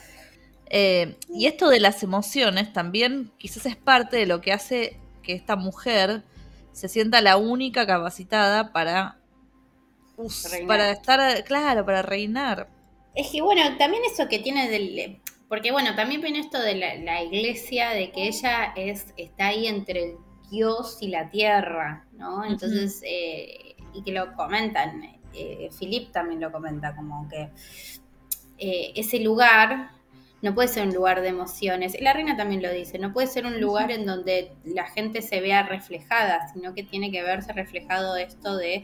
Eh, 0.65 1.17
y 1.29 1.45
esto 1.45 1.69
de 1.69 1.79
las 1.79 2.01
emociones 2.01 2.73
también 2.73 3.31
quizás 3.37 3.67
es 3.67 3.75
parte 3.75 4.17
de 4.17 4.25
lo 4.25 4.41
que 4.41 4.51
hace 4.51 4.97
que 5.21 5.33
esta 5.33 5.55
mujer 5.55 6.23
se 6.71 6.87
sienta 6.87 7.21
la 7.21 7.37
única 7.37 7.85
capacitada 7.85 8.71
para, 8.73 9.20
para 10.67 10.91
estar, 10.91 11.43
claro, 11.43 11.85
para 11.85 12.01
reinar. 12.01 12.67
Es 13.15 13.29
que 13.29 13.41
bueno, 13.41 13.77
también 13.77 14.03
eso 14.11 14.27
que 14.27 14.39
tiene 14.39 14.69
del... 14.69 15.21
Porque 15.49 15.71
bueno, 15.71 15.95
también 15.95 16.21
viene 16.21 16.39
esto 16.39 16.61
de 16.61 16.75
la, 16.75 17.23
iglesia, 17.23 17.89
de 17.89 18.11
que 18.11 18.27
ella 18.27 18.73
es, 18.75 19.07
está 19.17 19.47
ahí 19.47 19.67
entre 19.67 20.15
Dios 20.49 20.97
y 21.01 21.09
la 21.09 21.29
tierra, 21.29 22.07
¿no? 22.13 22.45
Entonces, 22.45 23.03
y 23.03 24.01
que 24.03 24.11
lo 24.11 24.33
comentan, 24.33 25.03
eh, 25.33 25.69
Philip 25.77 26.11
también 26.11 26.41
lo 26.41 26.51
comenta, 26.51 26.95
como 26.95 27.27
que 27.29 27.49
eh, 28.57 28.91
ese 28.95 29.19
lugar 29.19 29.91
no 30.41 30.55
puede 30.55 30.67
ser 30.67 30.87
un 30.87 30.93
lugar 30.93 31.21
de 31.21 31.29
emociones. 31.29 31.95
La 32.01 32.13
reina 32.13 32.35
también 32.35 32.61
lo 32.61 32.71
dice, 32.71 32.97
no 32.97 33.13
puede 33.13 33.27
ser 33.27 33.45
un 33.45 33.61
lugar 33.61 33.91
en 33.91 34.05
donde 34.05 34.51
la 34.63 34.87
gente 34.87 35.21
se 35.21 35.39
vea 35.39 35.63
reflejada, 35.63 36.51
sino 36.53 36.73
que 36.73 36.83
tiene 36.83 37.11
que 37.11 37.21
verse 37.21 37.53
reflejado 37.53 38.15
esto 38.17 38.57
de, 38.57 38.83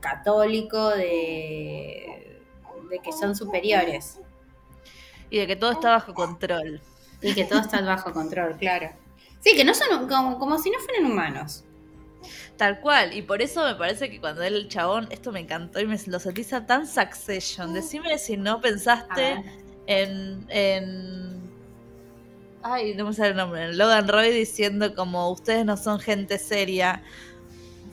católico, 0.00 0.90
de, 0.90 2.40
de, 2.90 2.98
que 3.00 3.12
son 3.12 3.34
superiores. 3.34 4.20
Y 5.30 5.38
de 5.38 5.46
que 5.46 5.56
todo 5.56 5.72
está 5.72 5.90
bajo 5.90 6.14
control. 6.14 6.80
Y 7.20 7.34
que 7.34 7.44
todo 7.44 7.60
está 7.60 7.80
bajo 7.80 8.12
control, 8.12 8.56
claro. 8.56 8.90
Sí, 9.40 9.56
que 9.56 9.64
no 9.64 9.74
son 9.74 10.08
como, 10.08 10.38
como 10.38 10.58
si 10.58 10.70
no 10.70 10.78
fueran 10.80 11.10
humanos. 11.10 11.64
Tal 12.56 12.80
cual, 12.80 13.16
y 13.16 13.22
por 13.22 13.40
eso 13.40 13.64
me 13.64 13.76
parece 13.76 14.10
que 14.10 14.20
cuando 14.20 14.42
el 14.42 14.68
chabón, 14.68 15.06
esto 15.10 15.30
me 15.30 15.40
encantó 15.40 15.78
y 15.80 15.86
me 15.86 15.96
lo 16.06 16.18
sentí 16.18 16.44
tan 16.44 16.86
Succession. 16.86 17.72
Decime 17.72 18.18
si 18.18 18.36
no 18.36 18.60
pensaste 18.60 19.44
en, 19.86 20.44
en. 20.48 21.40
Ay, 22.62 22.94
no 22.94 23.06
me 23.06 23.12
sale 23.12 23.30
el 23.30 23.36
nombre. 23.36 23.64
En 23.64 23.78
Logan 23.78 24.08
Roy 24.08 24.30
diciendo 24.32 24.92
como 24.96 25.30
ustedes 25.30 25.64
no 25.64 25.76
son 25.76 26.00
gente 26.00 26.38
seria. 26.38 27.04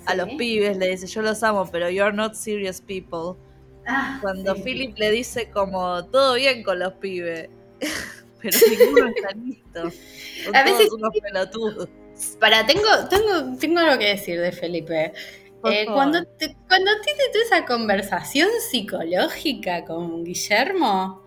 A 0.05 0.15
los 0.15 0.29
pibes 0.29 0.77
le 0.77 0.89
dice, 0.89 1.07
yo 1.07 1.21
los 1.21 1.41
amo, 1.43 1.67
pero 1.71 1.89
you're 1.89 2.13
not 2.15 2.33
serious 2.33 2.81
people. 2.81 3.39
Ah, 3.87 4.17
cuando 4.21 4.55
Philip 4.55 4.97
le 4.97 5.11
dice 5.11 5.49
como 5.51 6.05
todo 6.05 6.35
bien 6.35 6.63
con 6.63 6.79
los 6.79 6.93
pibes. 6.93 7.49
pero 8.41 8.57
ninguno 8.69 9.07
está 9.07 9.29
listo. 9.31 9.91
Son 10.45 10.55
a 10.55 10.63
veces 10.63 10.91
unos 10.91 11.11
pelotudos. 11.21 11.89
Para, 12.39 12.65
tengo, 12.65 12.87
tengo, 13.09 13.57
tengo 13.59 13.79
algo 13.79 13.97
que 13.99 14.09
decir 14.09 14.39
de 14.39 14.51
Felipe. 14.51 15.13
Eh, 15.65 15.85
cuando, 15.85 16.19
cuando 16.67 16.91
tiene 17.03 17.23
esa 17.43 17.65
conversación 17.65 18.49
psicológica 18.69 19.83
con 19.83 20.23
Guillermo, 20.23 21.23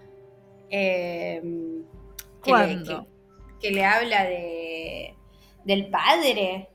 eh, 0.71 1.43
que, 2.43 2.53
le, 2.53 2.85
que, 3.61 3.71
le, 3.73 3.85
habla 3.85 4.25
de, 4.25 5.15
del 5.65 5.89
padre. 5.91 6.69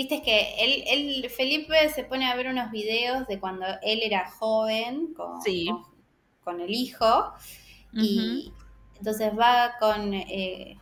Viste 0.00 0.22
que 0.22 0.54
él, 0.56 0.82
él, 0.86 1.28
Felipe 1.28 1.90
se 1.90 2.04
pone 2.04 2.24
a 2.24 2.34
ver 2.34 2.46
unos 2.46 2.70
videos 2.70 3.26
de 3.26 3.38
cuando 3.38 3.66
él 3.82 4.00
era 4.02 4.30
joven 4.30 5.12
con, 5.12 5.40
con, 6.42 6.60
el 6.62 6.70
hijo. 6.70 7.34
Y 7.92 8.50
entonces 8.96 9.30
va 9.38 9.74
con 9.78 10.14
eh, 10.14 10.79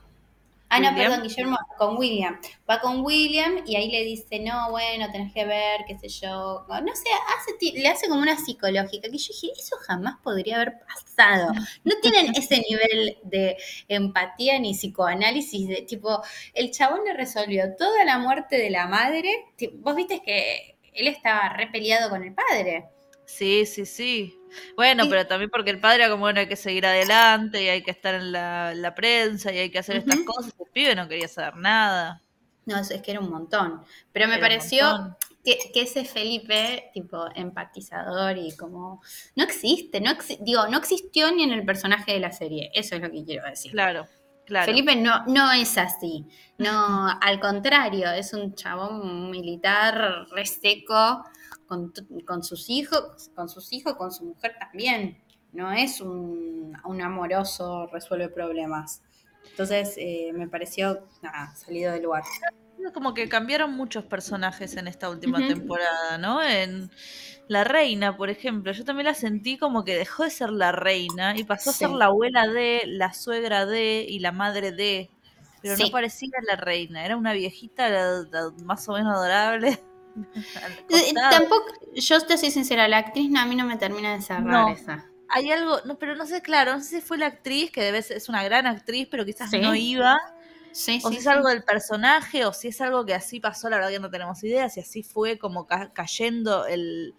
Ah, 0.71 0.81
no, 0.81 0.95
perdón, 0.95 1.23
Guillermo, 1.23 1.57
con 1.79 1.97
William. 1.97 2.39
Va 2.69 2.81
con 2.81 3.01
William 3.01 3.63
y 3.67 3.77
ahí 3.77 3.91
le 3.91 4.05
dice, 4.05 4.39
no, 4.41 4.71
bueno, 4.71 5.11
tenés 5.11 5.33
que 5.33 5.47
ver, 5.47 5.81
qué 5.87 5.99
sé 5.99 6.09
yo. 6.09 6.67
No 6.69 6.95
sé, 6.95 7.09
hace, 7.37 7.79
le 7.79 7.89
hace 7.89 8.09
como 8.09 8.21
una 8.21 8.37
psicológica. 8.37 9.09
Que 9.09 9.17
yo 9.19 9.33
dije, 9.33 9.49
eso 9.59 9.77
jamás 9.87 10.17
podría 10.23 10.57
haber 10.57 10.75
pasado. 10.87 11.53
No 11.85 11.95
tienen 12.03 12.33
ese 12.37 12.63
nivel 12.69 13.19
de 13.25 13.57
empatía 13.89 14.59
ni 14.59 14.75
psicoanálisis. 14.75 15.69
De, 15.69 15.83
tipo, 15.83 16.23
el 16.53 16.71
chabón 16.71 17.01
le 17.05 17.15
resolvió 17.15 17.75
toda 17.77 18.05
la 18.05 18.19
muerte 18.19 18.59
de 18.59 18.71
la 18.71 18.87
madre. 18.87 19.31
Vos 19.75 19.97
viste 19.97 20.23
que 20.23 20.77
él 20.93 21.09
estaba 21.09 21.49
repeliado 21.51 22.11
con 22.11 22.25
el 22.25 22.35
padre. 22.35 22.89
Sí, 23.25 23.65
sí, 23.67 23.87
sí. 23.87 24.38
Bueno, 24.77 25.05
pero 25.09 25.27
también 25.27 25.51
porque 25.51 25.71
el 25.71 25.81
padre 25.81 26.05
era 26.05 26.11
como, 26.11 26.23
bueno, 26.23 26.41
hay 26.41 26.49
que 26.49 26.57
seguir 26.57 26.87
adelante 26.87 27.63
y 27.63 27.69
hay 27.69 27.83
que 27.83 27.91
estar 27.91 28.15
en 28.15 28.33
la, 28.33 28.93
prensa 28.97 29.53
y 29.53 29.59
hay 29.59 29.71
que 29.71 29.79
hacer 29.79 29.97
estas 29.97 30.21
cosas. 30.21 30.55
El 30.59 30.71
pibe 30.73 30.95
no 30.95 31.09
quería 31.09 31.29
saber 31.29 31.57
nada. 31.57 32.23
No, 32.67 32.79
es 32.79 32.89
que 33.03 33.11
era 33.11 33.21
un 33.21 33.31
montón. 33.31 33.83
Pero 34.13 34.29
me 34.29 34.39
pareció 34.39 35.17
que, 35.45 35.81
ese 35.81 36.05
Felipe, 36.05 36.91
tipo, 36.93 37.27
empatizador 37.35 38.37
y 38.37 38.55
como... 38.57 39.03
No 39.37 39.45
existe, 39.45 40.01
no 40.01 40.13
digo, 40.41 40.67
no 40.69 40.79
existió 40.79 41.31
ni 41.33 41.45
en 41.45 41.53
el 41.53 41.65
personaje 41.65 42.13
de 42.13 42.21
la 42.21 42.33
serie. 42.33 42.71
Eso 42.75 42.97
es 42.97 43.01
lo 43.01 43.11
que 43.11 43.25
quiero 43.25 43.45
decir. 43.45 43.73
Claro. 43.73 44.07
Claro. 44.45 44.65
Felipe 44.65 44.97
no, 44.97 45.27
no 45.27 45.53
es 45.53 45.77
así. 45.77 46.25
No, 46.57 47.09
al 47.21 47.39
contrario, 47.39 48.11
es 48.13 48.33
un 48.33 48.55
chabón 48.55 49.31
militar 49.31 50.27
reseco 50.31 51.23
con, 51.69 52.43
sus 52.43 52.71
hijos, 52.71 53.31
con 53.35 53.49
sus 53.49 53.73
hijos, 53.73 53.95
con 53.95 54.11
su 54.11 54.25
mujer 54.25 54.57
también. 54.59 55.19
No 55.53 55.71
es 55.73 56.01
un, 56.01 56.77
amoroso 56.85 57.87
resuelve 57.93 58.29
problemas. 58.29 59.03
Entonces 59.51 59.95
eh, 59.97 60.31
me 60.35 60.49
pareció 60.49 61.07
nada, 61.23 61.55
salido 61.55 61.93
del 61.93 62.03
lugar. 62.03 62.25
Como 62.93 63.13
que 63.13 63.29
cambiaron 63.29 63.75
muchos 63.75 64.05
personajes 64.05 64.77
en 64.77 64.89
esta 64.89 65.11
última 65.11 65.39
temporada, 65.39 66.17
¿no? 66.17 66.43
En 66.43 66.91
la 67.49 67.65
reina, 67.65 68.17
por 68.17 68.31
ejemplo, 68.31 68.73
yo 68.73 68.85
también 68.85 69.07
la 69.07 69.15
sentí 69.15 69.59
como 69.59 69.85
que 69.85 69.97
dejó 69.97 70.25
de 70.25 70.31
ser 70.31 70.51
la 70.51 70.71
reina 70.71 71.37
y 71.37 71.45
pasó 71.45 71.71
a 71.71 71.73
ser 71.73 71.91
la 71.91 72.07
abuela 72.07 72.47
de, 72.47 72.83
la 72.87 73.13
suegra 73.13 73.67
de 73.67 74.05
y 74.09 74.21
la 74.21 74.33
madre 74.33 74.71
de. 74.71 75.11
pero 75.63 75.77
no 75.77 75.91
parecía 75.91 76.29
la 76.47 76.57
reina, 76.57 77.05
era 77.05 77.17
una 77.17 77.33
viejita 77.33 77.89
más 78.65 78.89
o 78.89 78.93
menos 78.93 79.17
adorable. 79.17 79.83
Eh, 80.91 81.15
tampoco, 81.31 81.67
yo 81.95 82.21
te 82.23 82.39
soy 82.39 82.51
sincera, 82.51 82.89
la 82.89 82.99
actriz 82.99 83.31
a 83.37 83.45
mí 83.45 83.55
no 83.55 83.65
me 83.65 83.77
termina 83.77 84.15
de 84.15 84.23
cerrar 84.23 84.71
esa. 84.71 85.07
Hay 85.29 85.51
algo, 85.53 85.81
no, 85.85 85.99
pero 85.99 86.17
no 86.17 86.27
sé, 86.27 86.41
claro, 86.41 86.73
no 86.73 86.81
sé 86.81 87.01
si 87.01 87.01
fue 87.03 87.19
la 87.19 87.27
actriz, 87.27 87.71
que 87.71 87.83
debe 87.83 88.01
ser, 88.01 88.17
es 88.17 88.29
una 88.29 88.43
gran 88.43 88.67
actriz, 88.67 89.07
pero 89.11 89.25
quizás 89.27 89.53
no 89.53 89.75
iba. 89.75 90.19
Sí, 90.73 91.01
o 91.05 91.11
si 91.11 91.19
es 91.19 91.27
algo 91.27 91.49
del 91.49 91.65
personaje, 91.65 92.45
o 92.47 92.53
si 92.53 92.69
es 92.69 92.81
algo 92.81 93.05
que 93.05 93.15
así 93.15 93.41
pasó, 93.41 93.69
la 93.69 93.77
verdad 93.77 93.91
que 93.91 94.01
no 94.01 94.11
tenemos 94.11 94.43
idea, 94.45 94.69
si 94.69 94.81
así 94.81 95.03
fue 95.03 95.39
como 95.39 95.67
cayendo 95.67 96.67
el, 96.67 97.15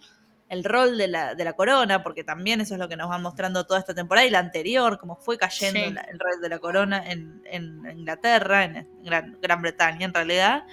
el 0.49 0.63
rol 0.63 0.97
de 0.97 1.07
la, 1.07 1.35
de 1.35 1.43
la, 1.43 1.53
corona, 1.53 2.01
porque 2.01 2.23
también 2.23 2.61
eso 2.61 2.73
es 2.73 2.79
lo 2.79 2.89
que 2.89 2.95
nos 2.95 3.09
va 3.09 3.17
mostrando 3.19 3.65
toda 3.65 3.79
esta 3.79 3.93
temporada 3.93 4.25
y 4.25 4.31
la 4.31 4.39
anterior, 4.39 4.97
como 4.97 5.15
fue 5.15 5.37
cayendo 5.37 5.79
el 5.79 6.19
rol 6.19 6.41
de 6.41 6.49
la 6.49 6.59
corona 6.59 7.03
en, 7.05 7.41
en 7.45 7.85
Inglaterra, 7.97 8.65
en, 8.65 8.87
Gran, 9.03 9.37
Gran, 9.41 9.61
Bretaña 9.61 10.05
en 10.05 10.13
realidad. 10.13 10.63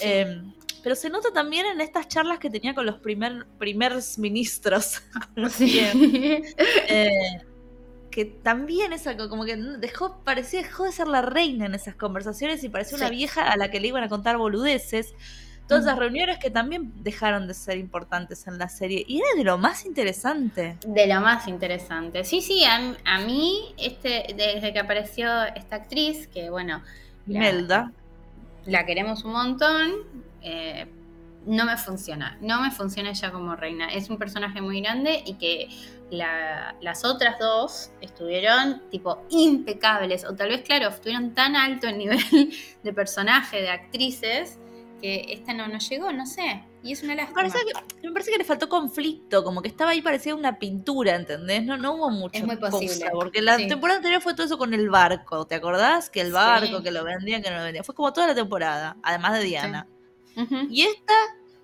Em, 0.00 0.54
pero 0.82 0.94
se 0.94 1.10
nota 1.10 1.32
también 1.32 1.66
en 1.66 1.80
estas 1.80 2.08
charlas 2.08 2.38
que 2.38 2.50
tenía 2.50 2.74
con 2.74 2.86
los 2.86 2.98
primer, 2.98 3.46
primeros 3.58 4.18
ministros. 4.18 5.02
eh, 6.88 7.40
que 8.10 8.24
también 8.24 8.92
es 8.92 9.06
algo 9.06 9.28
como 9.28 9.44
que 9.44 9.56
dejó, 9.56 10.18
parecía, 10.24 10.62
dejó 10.62 10.84
de 10.84 10.92
ser 10.92 11.08
la 11.08 11.22
reina 11.22 11.66
en 11.66 11.74
esas 11.74 11.94
conversaciones 11.94 12.64
y 12.64 12.68
parecía 12.68 12.98
una 12.98 13.08
vieja 13.08 13.48
a 13.48 13.56
la 13.56 13.70
que 13.70 13.78
le 13.80 13.88
iban 13.88 14.02
a 14.02 14.08
contar 14.08 14.36
boludeces 14.36 15.14
todas 15.70 15.84
esas 15.84 15.98
reuniones 15.98 16.38
que 16.38 16.50
también 16.50 16.92
dejaron 16.96 17.46
de 17.46 17.54
ser 17.54 17.78
importantes 17.78 18.48
en 18.48 18.58
la 18.58 18.68
serie. 18.68 19.04
Y 19.06 19.18
era 19.18 19.28
de 19.36 19.44
lo 19.44 19.56
más 19.56 19.86
interesante. 19.86 20.76
De 20.84 21.06
lo 21.06 21.20
más 21.20 21.46
interesante. 21.46 22.24
Sí, 22.24 22.42
sí, 22.42 22.64
a, 22.64 23.18
mí, 23.20 23.72
este, 23.78 24.34
desde 24.36 24.72
que 24.72 24.80
apareció 24.80 25.44
esta 25.54 25.76
actriz, 25.76 26.26
que 26.26 26.50
bueno. 26.50 26.82
Melda. 27.24 27.92
La 28.66 28.86
queremos 28.86 29.24
un 29.24 29.32
montón. 29.32 29.92
Eh, 30.42 30.86
no 31.46 31.64
me 31.64 31.76
funciona. 31.76 32.36
No 32.40 32.60
me 32.60 32.70
funciona 32.70 33.10
ella 33.10 33.32
como 33.32 33.56
reina. 33.56 33.88
Es 33.88 34.10
un 34.10 34.18
personaje 34.18 34.60
muy 34.60 34.80
grande 34.80 35.22
y 35.24 35.34
que 35.34 35.68
las 36.10 37.04
otras 37.04 37.38
dos 37.38 37.90
estuvieron 38.00 38.82
tipo 38.90 39.24
impecables. 39.30 40.24
O 40.24 40.34
tal 40.34 40.48
vez, 40.48 40.62
claro, 40.62 40.88
estuvieron 40.88 41.34
tan 41.34 41.56
alto 41.56 41.88
el 41.88 41.98
nivel 41.98 42.52
de 42.82 42.92
personaje, 42.92 43.62
de 43.62 43.70
actrices 43.70 44.58
que 45.00 45.24
esta 45.28 45.54
no 45.54 45.66
nos 45.68 45.88
llegó, 45.88 46.12
no 46.12 46.26
sé. 46.26 46.62
Y 46.82 46.92
es 46.92 47.02
una 47.02 47.14
lástima. 47.14 47.42
Me 47.42 47.50
parece, 47.50 47.66
que, 47.66 48.08
me 48.08 48.12
parece 48.12 48.30
que 48.30 48.38
le 48.38 48.44
faltó 48.44 48.68
conflicto, 48.68 49.44
como 49.44 49.60
que 49.60 49.68
estaba 49.68 49.90
ahí, 49.90 50.00
parecía 50.00 50.34
una 50.34 50.58
pintura, 50.58 51.14
¿entendés? 51.14 51.64
No, 51.64 51.76
no 51.76 51.94
hubo 51.94 52.10
mucho. 52.10 52.38
Es 52.38 52.46
muy 52.46 52.56
posible. 52.56 53.10
porque 53.12 53.42
la 53.42 53.56
temporada 53.56 53.98
anterior 53.98 54.22
fue 54.22 54.34
todo 54.34 54.46
eso 54.46 54.58
con 54.58 54.72
el 54.72 54.88
barco, 54.88 55.46
¿te 55.46 55.54
acordás? 55.54 56.08
Que 56.08 56.22
el 56.22 56.32
barco, 56.32 56.82
que 56.82 56.90
lo 56.90 57.04
vendían, 57.04 57.42
que 57.42 57.50
no 57.50 57.58
lo 57.58 57.64
vendían. 57.64 57.84
Fue 57.84 57.94
como 57.94 58.12
toda 58.12 58.28
la 58.28 58.34
temporada, 58.34 58.96
además 59.02 59.34
de 59.34 59.44
Diana. 59.44 59.86
Y 60.70 60.82
esta 60.82 61.14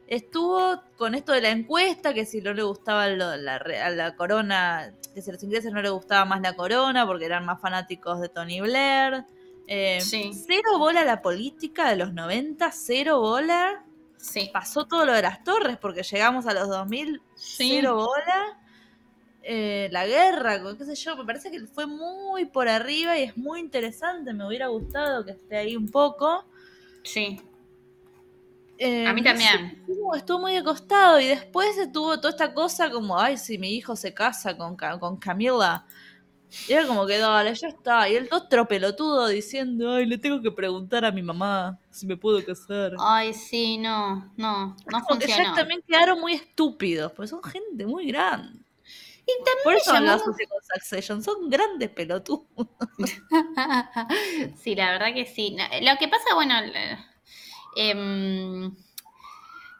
estuvo 0.06 0.82
con 0.96 1.14
esto 1.14 1.32
de 1.32 1.40
la 1.40 1.50
encuesta, 1.50 2.12
que 2.12 2.26
si 2.26 2.40
no 2.40 2.52
le 2.52 2.62
gustaba 2.62 3.08
la, 3.08 3.36
la 3.36 4.16
corona, 4.16 4.94
que 5.14 5.22
si 5.22 5.30
a 5.30 5.32
los 5.32 5.42
ingleses 5.42 5.72
no 5.72 5.80
le 5.80 5.88
gustaba 5.88 6.24
más 6.26 6.42
la 6.42 6.54
corona, 6.54 7.06
porque 7.06 7.24
eran 7.24 7.46
más 7.46 7.60
fanáticos 7.60 8.20
de 8.20 8.28
Tony 8.28 8.60
Blair. 8.60 9.24
Eh, 9.68 9.98
cero 10.00 10.78
bola 10.78 11.04
la 11.04 11.22
política 11.22 11.90
de 11.90 11.96
los 11.96 12.12
90, 12.12 12.70
cero 12.70 13.20
bola. 13.20 13.85
Sí. 14.16 14.50
Pasó 14.52 14.86
todo 14.86 15.04
lo 15.04 15.12
de 15.12 15.22
las 15.22 15.44
torres 15.44 15.76
porque 15.78 16.02
llegamos 16.02 16.46
a 16.46 16.54
los 16.54 16.68
2000, 16.68 17.22
cero 17.34 17.96
bola. 17.96 18.58
Eh, 19.48 19.88
la 19.92 20.04
guerra, 20.06 20.60
qué 20.76 20.84
sé 20.84 20.96
yo, 20.96 21.16
me 21.16 21.24
parece 21.24 21.52
que 21.52 21.60
fue 21.66 21.86
muy 21.86 22.46
por 22.46 22.68
arriba 22.68 23.16
y 23.16 23.22
es 23.22 23.36
muy 23.36 23.60
interesante. 23.60 24.32
Me 24.32 24.46
hubiera 24.46 24.66
gustado 24.66 25.24
que 25.24 25.32
esté 25.32 25.56
ahí 25.56 25.76
un 25.76 25.88
poco. 25.88 26.44
Sí. 27.04 27.40
Eh, 28.78 29.06
a 29.06 29.12
mí 29.12 29.22
también. 29.22 29.84
estuvo, 30.16 30.40
muy 30.40 30.56
acostado 30.56 31.18
y 31.20 31.26
después 31.26 31.76
tuvo 31.92 32.18
toda 32.18 32.30
esta 32.30 32.52
cosa 32.52 32.90
como, 32.90 33.18
ay, 33.18 33.38
si 33.38 33.56
mi 33.56 33.74
hijo 33.74 33.96
se 33.96 34.12
casa 34.12 34.56
con, 34.56 34.76
con 34.76 35.16
Camila. 35.16 35.86
Y 36.68 36.72
era 36.72 36.86
como 36.86 37.06
que, 37.06 37.18
dale, 37.18 37.54
ya 37.54 37.68
está. 37.68 38.08
Y 38.08 38.16
el 38.16 38.28
otro 38.30 38.66
pelotudo 38.66 39.28
diciendo, 39.28 39.94
ay, 39.94 40.06
le 40.06 40.18
tengo 40.18 40.40
que 40.40 40.50
preguntar 40.50 41.04
a 41.04 41.12
mi 41.12 41.22
mamá 41.22 41.78
si 41.90 42.06
me 42.06 42.16
puedo 42.16 42.44
casar. 42.44 42.92
Ay, 42.98 43.34
sí, 43.34 43.78
no, 43.78 44.32
no, 44.36 44.76
no 44.90 45.02
Porque 45.08 45.26
ya 45.26 45.54
también 45.54 45.82
quedaron 45.86 46.20
muy 46.20 46.34
estúpidos, 46.34 47.12
porque 47.12 47.28
son 47.28 47.42
gente 47.42 47.86
muy 47.86 48.06
grande. 48.06 48.60
Y 49.28 49.44
también 49.44 49.64
Por 49.64 49.74
eso 49.74 49.92
llamamos... 49.92 50.22
con 50.22 50.34
Succession, 50.74 51.22
son 51.22 51.50
grandes 51.50 51.90
pelotudos. 51.90 52.46
sí, 54.56 54.76
la 54.76 54.92
verdad 54.92 55.12
que 55.14 55.26
sí. 55.26 55.56
Lo 55.82 55.96
que 55.98 56.06
pasa, 56.06 56.34
bueno, 56.34 56.54
em, 57.74 58.72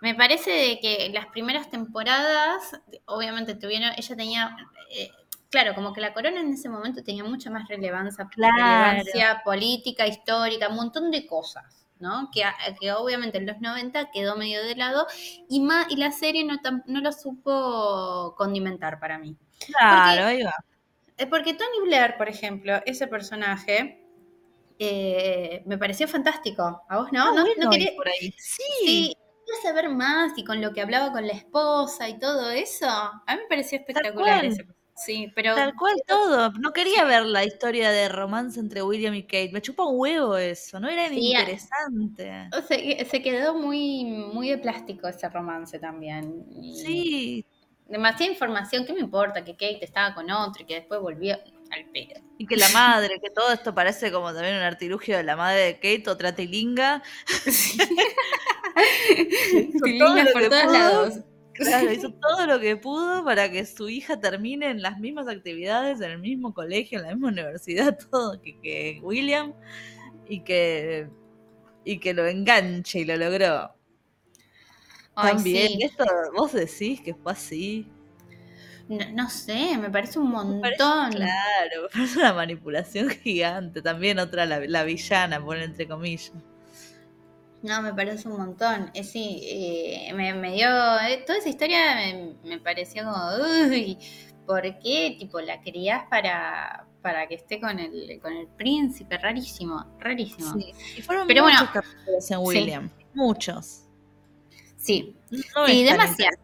me 0.00 0.14
parece 0.16 0.50
de 0.50 0.80
que 0.80 1.10
las 1.14 1.26
primeras 1.26 1.70
temporadas, 1.70 2.80
obviamente 3.06 3.54
tuvieron, 3.54 3.92
ella 3.96 4.16
tenía... 4.16 4.56
Eh, 4.90 5.10
claro, 5.50 5.74
como 5.74 5.92
que 5.92 6.00
la 6.00 6.12
corona 6.12 6.40
en 6.40 6.52
ese 6.52 6.68
momento 6.68 7.02
tenía 7.02 7.24
mucha 7.24 7.50
más 7.50 7.68
relevancia, 7.68 8.28
relevancia 8.36 9.42
política, 9.44 10.06
histórica, 10.06 10.68
un 10.68 10.76
montón 10.76 11.10
de 11.10 11.26
cosas, 11.26 11.86
¿no? 11.98 12.30
Que, 12.32 12.42
que, 12.80 12.92
obviamente 12.92 13.38
en 13.38 13.46
los 13.46 13.60
90 13.60 14.10
quedó 14.10 14.36
medio 14.36 14.62
de 14.62 14.76
lado 14.76 15.06
y, 15.48 15.60
más, 15.60 15.86
y 15.90 15.96
la 15.96 16.12
serie 16.12 16.44
no, 16.44 16.56
no 16.86 17.00
lo 17.00 17.12
supo 17.12 18.34
condimentar 18.36 18.98
para 19.00 19.18
mí. 19.18 19.36
Claro, 19.66 20.26
ahí 20.26 20.42
va. 20.42 20.54
Eh, 21.18 21.26
porque 21.26 21.54
Tony 21.54 21.80
Blair, 21.84 22.16
por 22.18 22.28
ejemplo, 22.28 22.80
ese 22.84 23.06
personaje, 23.06 24.06
eh, 24.78 25.62
me 25.64 25.78
pareció 25.78 26.06
fantástico. 26.06 26.82
¿A 26.88 26.98
vos 26.98 27.12
no? 27.12 27.34
¿No, 27.34 27.44
no 27.58 27.70
quería... 27.70 27.92
por 27.96 28.08
ahí? 28.08 28.34
Sí. 28.36 28.62
sí. 28.84 29.16
saber 29.62 29.88
más 29.88 30.36
y 30.36 30.44
con 30.44 30.60
lo 30.60 30.72
que 30.72 30.82
hablaba 30.82 31.12
con 31.12 31.26
la 31.26 31.32
esposa 31.32 32.08
y 32.08 32.18
todo 32.18 32.50
eso. 32.50 32.86
A 32.86 33.22
mí 33.28 33.42
me 33.42 33.48
pareció 33.48 33.78
espectacular 33.78 34.44
ese 34.44 34.64
Sí, 34.96 35.30
pero. 35.34 35.54
Tal 35.54 35.74
cual 35.76 35.94
todo. 36.06 36.50
No 36.52 36.72
quería 36.72 37.04
ver 37.04 37.26
la 37.26 37.44
historia 37.44 37.90
de 37.90 38.08
romance 38.08 38.58
entre 38.58 38.82
William 38.82 39.14
y 39.14 39.24
Kate. 39.24 39.50
Me 39.52 39.60
chupa 39.60 39.84
un 39.84 40.00
huevo 40.00 40.36
eso. 40.36 40.80
No 40.80 40.88
era 40.88 41.08
ni 41.08 41.32
interesante. 41.32 42.48
O 42.56 42.62
sea, 42.62 42.78
se 43.04 43.22
quedó 43.22 43.54
muy, 43.54 44.04
muy 44.04 44.48
de 44.48 44.58
plástico 44.58 45.06
ese 45.06 45.28
romance 45.28 45.78
también. 45.78 46.44
sí. 46.74 47.44
Demasiada 47.88 48.32
información. 48.32 48.84
¿Qué 48.84 48.92
me 48.92 48.98
importa 48.98 49.44
que 49.44 49.52
Kate 49.52 49.84
estaba 49.84 50.12
con 50.12 50.28
otro 50.28 50.64
y 50.64 50.66
que 50.66 50.74
después 50.74 51.00
volvió 51.00 51.38
al 51.70 51.84
pedo? 51.92 52.20
Y 52.36 52.44
que 52.44 52.56
la 52.56 52.68
madre, 52.70 53.20
que 53.20 53.30
todo 53.30 53.52
esto 53.52 53.76
parece 53.76 54.10
como 54.10 54.34
también 54.34 54.56
un 54.56 54.62
artilugio 54.62 55.16
de 55.16 55.22
la 55.22 55.36
madre 55.36 55.60
de 55.60 55.74
Kate, 55.74 56.10
otra 56.10 56.34
tilinga. 56.34 57.00
Sí. 57.46 57.78
tilingas 59.84 60.32
por 60.32 60.48
todos 60.48 60.72
lados 60.72 61.20
Claro, 61.56 61.92
hizo 61.92 62.12
todo 62.12 62.46
lo 62.46 62.60
que 62.60 62.76
pudo 62.76 63.24
para 63.24 63.50
que 63.50 63.64
su 63.66 63.88
hija 63.88 64.18
termine 64.18 64.70
en 64.70 64.82
las 64.82 64.98
mismas 64.98 65.28
actividades, 65.28 66.00
en 66.00 66.12
el 66.12 66.18
mismo 66.18 66.54
colegio, 66.54 66.98
en 66.98 67.06
la 67.06 67.14
misma 67.14 67.28
universidad, 67.28 67.98
todo 68.10 68.40
que, 68.40 69.00
William 69.02 69.52
y 70.28 70.40
que 70.40 71.08
y 71.84 71.98
que 71.98 72.14
lo 72.14 72.26
enganche 72.26 73.00
y 73.00 73.04
lo 73.04 73.16
logró. 73.16 73.72
También, 75.14 75.80
esto 75.80 76.04
vos 76.36 76.52
decís 76.52 77.00
que 77.00 77.14
fue 77.14 77.32
así. 77.32 77.88
No, 78.88 79.30
sé, 79.30 79.76
me 79.78 79.88
parece 79.90 80.18
un 80.18 80.30
montón. 80.30 81.10
claro, 81.10 81.88
es 82.02 82.16
una 82.16 82.34
manipulación 82.34 83.08
gigante. 83.08 83.82
También 83.82 84.18
otra, 84.18 84.46
la, 84.46 84.60
la 84.60 84.84
villana, 84.84 85.42
pone 85.42 85.64
entre 85.64 85.88
comillas. 85.88 86.32
No, 87.66 87.82
me 87.82 87.92
parece 87.92 88.28
un 88.28 88.38
montón. 88.38 88.90
Es 88.94 89.10
sí, 89.10 89.40
eh, 89.42 90.12
me, 90.14 90.52
dio. 90.52 90.68
Eh, 91.00 91.24
toda 91.26 91.38
esa 91.38 91.48
historia 91.48 91.96
me, 92.44 92.58
pareció 92.60 93.02
como. 93.02 93.16
Uy, 93.68 93.98
¿por 94.46 94.62
qué? 94.78 95.16
Tipo, 95.18 95.40
la 95.40 95.60
querías 95.60 96.04
para, 96.08 96.86
para 97.02 97.26
que 97.26 97.34
esté 97.34 97.60
con 97.60 97.76
el, 97.80 98.20
con 98.22 98.32
el 98.32 98.46
príncipe. 98.46 99.18
Rarísimo, 99.18 99.84
rarísimo. 99.98 100.52
Sí. 100.52 100.72
Y 100.96 101.02
fueron 101.02 101.26
Pero 101.26 101.42
muchos 101.42 101.58
bueno, 101.58 101.72
capítulos 101.72 102.30
en 102.30 102.38
William. 102.38 102.90
Muchos. 103.14 103.82
Sí. 104.76 105.16
sí, 105.66 105.82
demasiado. 105.82 106.36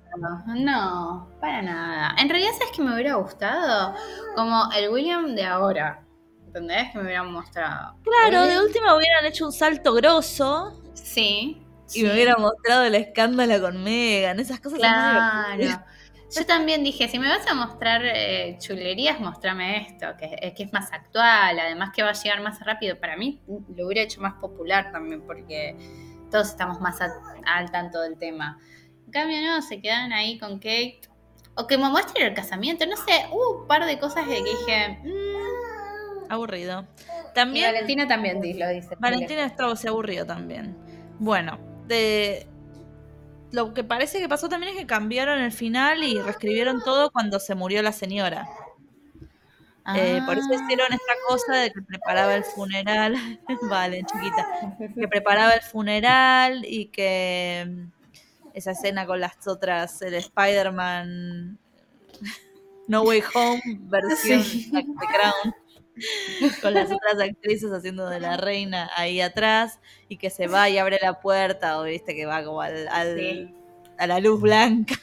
No, 0.57 1.29
para 1.41 1.63
nada. 1.63 2.17
En 2.19 2.29
realidad, 2.29 2.51
¿sabes 2.59 2.73
que 2.75 2.83
me 2.83 2.93
hubiera 2.95 3.15
gustado? 3.15 3.95
Como 4.35 4.73
el 4.73 4.91
William 4.91 5.37
de 5.37 5.45
ahora. 5.45 6.05
¿Entendés? 6.47 6.91
Que 6.91 6.99
me 6.99 7.05
hubieran 7.05 7.33
mostrado. 7.33 7.95
Claro, 8.03 8.45
de 8.45 8.61
última 8.61 8.97
hubieran 8.97 9.25
hecho 9.25 9.47
un 9.47 9.53
salto 9.53 9.95
grosso 9.95 10.82
Sí. 10.94 11.62
Y 11.94 12.02
me 12.05 12.12
hubiera 12.12 12.37
mostrado 12.37 12.85
el 12.85 12.94
escándalo 12.94 13.61
con 13.61 13.83
Megan, 13.83 14.40
esas 14.40 14.61
cosas. 14.61 14.78
Claro. 14.78 15.85
Yo 16.35 16.46
también 16.46 16.83
dije, 16.83 17.09
si 17.09 17.18
me 17.18 17.28
vas 17.28 17.46
a 17.46 17.52
mostrar 17.52 18.00
eh, 18.07 18.57
chulerías, 18.59 19.20
mostrame 19.20 19.87
esto, 19.87 20.07
que, 20.18 20.55
que, 20.57 20.62
es 20.62 20.72
más 20.72 20.90
actual, 20.90 21.61
además 21.61 21.90
que 21.94 22.02
va 22.02 22.11
a 22.11 22.14
llegar 22.14 22.40
más 22.40 22.59
rápido. 22.64 22.98
Para 22.98 23.16
mí 23.18 23.42
lo 23.46 23.87
hubiera 23.87 24.00
hecho 24.00 24.22
más 24.22 24.35
popular 24.35 24.90
también, 24.92 25.20
porque 25.26 25.76
todos 26.31 26.48
estamos 26.48 26.81
más 26.81 26.98
al 27.02 27.70
tanto 27.70 28.00
del 28.00 28.16
tema. 28.16 28.59
En 29.05 29.12
cambio, 29.12 29.42
no, 29.42 29.61
se 29.61 29.83
quedan 29.83 30.12
ahí 30.14 30.38
con 30.38 30.55
Kate. 30.55 31.02
O 31.55 31.66
que 31.66 31.76
me 31.76 31.90
muestren 31.90 32.28
el 32.28 32.35
casamiento, 32.35 32.87
no 32.87 32.96
sé, 32.96 33.26
hubo 33.31 33.61
un 33.61 33.66
par 33.68 33.85
de 33.85 33.98
cosas 33.98 34.26
de 34.26 34.37
que 34.37 34.42
dije... 34.42 34.98
Mm". 35.05 36.33
Aburrido. 36.33 36.87
También, 37.35 37.71
y 37.71 37.73
Valentina 37.73 38.09
también 38.09 38.37
lo 38.59 38.68
dice. 38.68 38.97
Valentina 38.99 39.45
estaba 39.45 39.75
se 39.77 39.88
aburrió 39.88 40.27
también. 40.27 40.77
Bueno, 41.18 41.59
de 41.87 42.47
lo 43.53 43.75
que 43.75 43.85
parece 43.85 44.18
que 44.18 44.29
pasó 44.29 44.49
también 44.49 44.73
es 44.73 44.79
que 44.79 44.87
cambiaron 44.87 45.40
el 45.40 45.53
final 45.53 46.03
y 46.03 46.18
reescribieron 46.18 46.83
todo 46.83 47.11
cuando 47.11 47.38
se 47.38 47.55
murió 47.55 47.83
la 47.83 47.92
señora. 47.92 48.49
Eh, 49.95 50.21
por 50.25 50.38
eso 50.38 50.55
hicieron 50.55 50.92
esta 50.92 51.12
cosa 51.27 51.57
de 51.57 51.71
que 51.73 51.83
preparaba 51.83 52.35
el 52.35 52.45
funeral. 52.45 53.14
vale, 53.68 54.05
chiquita. 54.05 54.47
Que 54.95 55.09
preparaba 55.09 55.53
el 55.53 55.62
funeral 55.62 56.64
y 56.66 56.87
que 56.87 57.66
mm, 57.68 57.90
esa 58.55 58.73
escena 58.73 59.07
con 59.07 59.21
las 59.21 59.47
otras, 59.47 60.01
el 60.03 60.14
Spider-Man 60.14 61.59
No 62.88 63.03
Way 63.03 63.23
Home 63.35 63.62
versión 63.81 64.42
de 64.42 64.83
Crown. 64.83 65.55
Con 66.62 66.74
las 66.74 66.90
otras 66.90 67.20
actrices 67.20 67.70
haciendo 67.72 68.09
de 68.09 68.20
la 68.20 68.37
reina 68.37 68.90
ahí 68.96 69.20
atrás 69.20 69.81
y 70.09 70.16
que 70.16 70.31
se 70.31 70.46
va 70.46 70.68
y 70.68 70.78
abre 70.78 70.98
la 71.02 71.20
puerta 71.20 71.78
o 71.78 71.85
viste 71.85 72.14
que 72.14 72.26
va 72.26 72.42
como 72.44 72.61
al, 72.62 72.88
a 72.88 74.07
la 74.07 74.18
luz 74.20 74.40
blanca. 74.40 74.94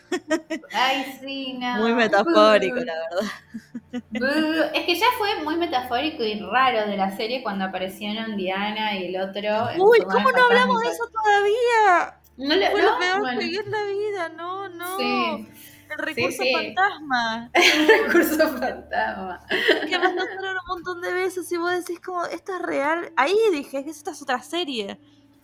Ay, 0.73 1.05
sí, 1.21 1.53
no. 1.53 1.77
Muy 1.77 1.93
metafórico, 1.93 2.75
la 2.75 2.93
verdad. 3.09 4.71
Es 4.73 4.85
que 4.85 4.95
ya 4.95 5.05
fue 5.17 5.41
muy 5.43 5.57
metafórico 5.57 6.23
y 6.23 6.39
raro 6.39 6.89
de 6.89 6.97
la 6.97 7.15
serie 7.15 7.41
cuando 7.41 7.65
aparecieron 7.65 8.35
Diana 8.35 8.97
y 8.97 9.13
el 9.13 9.21
otro. 9.21 9.69
Uy, 9.83 9.99
¿cómo 10.01 10.31
no 10.31 10.45
hablamos 10.45 10.81
de 10.81 10.89
eso 10.89 11.03
todavía? 11.11 12.19
No 12.37 12.55
fue 12.71 12.81
lo 12.81 12.99
peor 12.99 13.39
que 13.39 13.45
vi 13.45 13.57
en 13.57 13.71
la 13.71 13.83
vida, 13.83 14.29
no, 14.29 14.69
no. 14.69 14.97
Sí. 14.97 15.47
El 15.89 15.97
recurso 15.97 16.43
fantasma. 16.53 17.51
El 17.53 17.87
recurso 17.87 18.47
fantasma. 18.57 19.45
Que 19.87 19.99
me 19.99 20.13
mostraron 20.13 20.57
un 20.63 20.67
montón 20.67 21.01
de 21.01 21.13
veces 21.13 21.51
y 21.51 21.57
vos 21.57 21.71
decís 21.71 21.99
como, 21.99 22.25
esto 22.25 22.55
es 22.55 22.61
real. 22.61 23.11
Ahí 23.15 23.35
dije, 23.51 23.83
que 23.83 23.89
esta 23.89 24.11
es 24.11 24.21
otra 24.21 24.41
serie. 24.41 24.99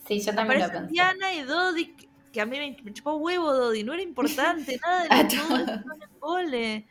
Sí, 0.08 0.21
yo 0.21 0.36
también 0.36 0.62
lo 0.62 0.71
pensé. 0.71 0.91
Diana 0.91 1.34
y 1.34 1.43
Dodi 1.43 1.95
que 2.36 2.41
a 2.41 2.45
mí 2.45 2.75
me, 2.84 2.93
chupó 2.93 3.15
huevo, 3.15 3.53
Dodi, 3.53 3.84
no 3.84 3.93
era 3.93 4.03
importante, 4.03 4.77
nada 4.86 5.23
de 5.23 5.39
todo 6.19 6.84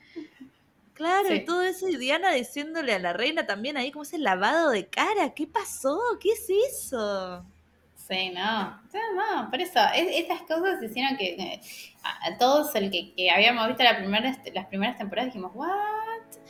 Claro, 0.95 1.35
y 1.35 1.45
todo 1.45 1.63
eso, 1.63 1.87
y 1.89 1.97
Diana 1.97 2.33
diciéndole 2.33 2.95
a 2.95 2.99
la 2.99 3.13
reina 3.13 3.47
también 3.47 3.77
ahí 3.77 3.91
como 3.91 4.05
ese 4.05 4.17
lavado 4.17 4.71
de 4.71 4.87
cara, 4.87 5.35
¿qué 5.35 5.47
pasó? 5.47 6.01
¿Qué 6.19 6.31
es 6.31 6.47
eso? 6.49 7.45
Sí, 8.07 8.31
no, 8.35 8.83
no, 9.15 9.51
por 9.51 9.61
eso, 9.63 9.81
esas 9.95 10.43
cosas 10.43 10.83
hicieron 10.83 11.17
que 11.17 11.59
a, 12.03 12.37
todos 12.37 12.75
el 12.75 12.91
que, 12.91 13.31
habíamos 13.31 13.67
visto 13.69 13.83
la 13.83 13.97
primera, 13.97 14.37
las 14.53 14.67
primeras 14.67 14.99
temporadas 14.99 15.33
dijimos, 15.33 15.53
¿what? 15.55 15.69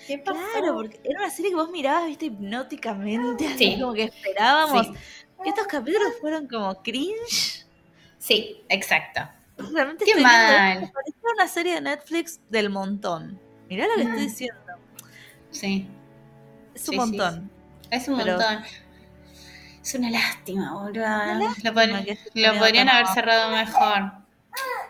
¿Qué 0.06 0.18
pasó? 0.18 0.40
Claro, 0.52 0.74
porque 0.74 1.00
era 1.04 1.20
una 1.20 1.30
serie 1.30 1.52
que 1.52 1.56
vos 1.56 1.70
mirabas, 1.70 2.06
viste, 2.06 2.26
hipnóticamente, 2.26 3.46
así 3.46 3.78
como 3.78 3.92
que 3.94 4.04
esperábamos. 4.04 4.88
Estos 5.44 5.66
capítulos 5.68 6.14
fueron 6.20 6.48
como 6.48 6.82
cringe 6.82 7.64
Sí, 8.18 8.62
exacto. 8.70 9.20
Realmente 9.58 10.06
Qué 10.06 10.18
mal. 10.20 10.90
Parece 10.92 11.18
una 11.34 11.46
serie 11.46 11.74
de 11.74 11.82
Netflix 11.82 12.40
del 12.48 12.70
montón. 12.70 13.38
Mirá 13.68 13.86
lo 13.86 13.96
que 13.96 14.02
estoy 14.02 14.18
mm. 14.18 14.26
diciendo. 14.26 14.72
Sí. 15.50 15.86
Es 16.74 16.88
un 16.88 16.96
montón. 16.96 17.50
Es 17.90 18.08
un 18.08 18.16
montón. 18.16 18.64
Es 19.84 19.94
una 19.94 20.10
lástima, 20.10 20.72
boludo. 20.72 21.04
lo, 21.62 22.58
podrían 22.58 22.88
haber 22.88 23.06
cerrado 23.08 23.54
mejor. 23.54 24.12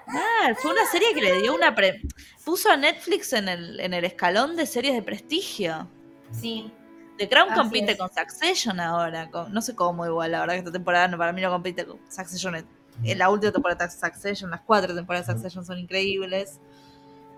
Ah, 0.07 0.55
fue 0.57 0.71
una 0.71 0.87
serie 0.87 1.13
que 1.15 1.21
le 1.21 1.41
dio 1.41 1.55
una 1.55 1.75
pre... 1.75 2.01
puso 2.45 2.71
a 2.71 2.77
Netflix 2.77 3.33
en 3.33 3.49
el, 3.49 3.81
en 3.81 3.93
el 3.93 4.05
escalón 4.05 4.55
de 4.55 4.67
series 4.67 4.95
de 4.95 5.03
prestigio. 5.03 5.89
Sí. 6.31 6.71
The 7.19 7.29
Crown 7.29 7.55
compite 7.55 7.97
con 7.97 8.09
Succession 8.13 8.79
ahora. 8.79 9.29
no 9.51 9.61
sé 9.61 9.75
cómo 9.75 10.07
igual, 10.07 10.33
la 10.33 10.41
verdad 10.41 10.55
que 10.55 10.59
esta 10.61 10.73
temporada 10.73 11.09
no, 11.09 11.19
para 11.19 11.33
mí 11.33 11.41
no 11.41 11.51
compite 11.51 11.85
con 11.85 11.99
Succession 12.09 12.65
en 13.03 13.19
la 13.19 13.29
última 13.31 13.53
temporada 13.53 13.87
de 13.87 13.91
Succession, 13.91 14.51
las 14.51 14.61
cuatro 14.61 14.95
temporadas 14.95 15.27
de 15.27 15.33
Succession 15.33 15.65
son 15.65 15.79
increíbles. 15.79 16.61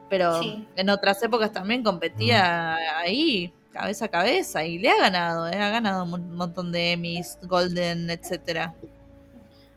Pero 0.09 0.41
en 0.77 0.91
otras 0.91 1.23
épocas 1.23 1.53
también 1.53 1.83
competía 1.83 2.77
ahí, 2.99 3.53
cabeza 3.77 4.07
a 4.07 4.09
cabeza, 4.09 4.65
y 4.65 4.79
le 4.79 4.91
ha 4.91 4.99
ganado, 4.99 5.49
¿eh? 5.49 5.57
ha 5.57 5.71
ganado 5.71 6.05
un 6.05 6.35
montón 6.35 6.73
de 6.73 6.93
Emmys, 6.93 7.39
Golden, 7.43 8.11
etcétera. 8.11 8.75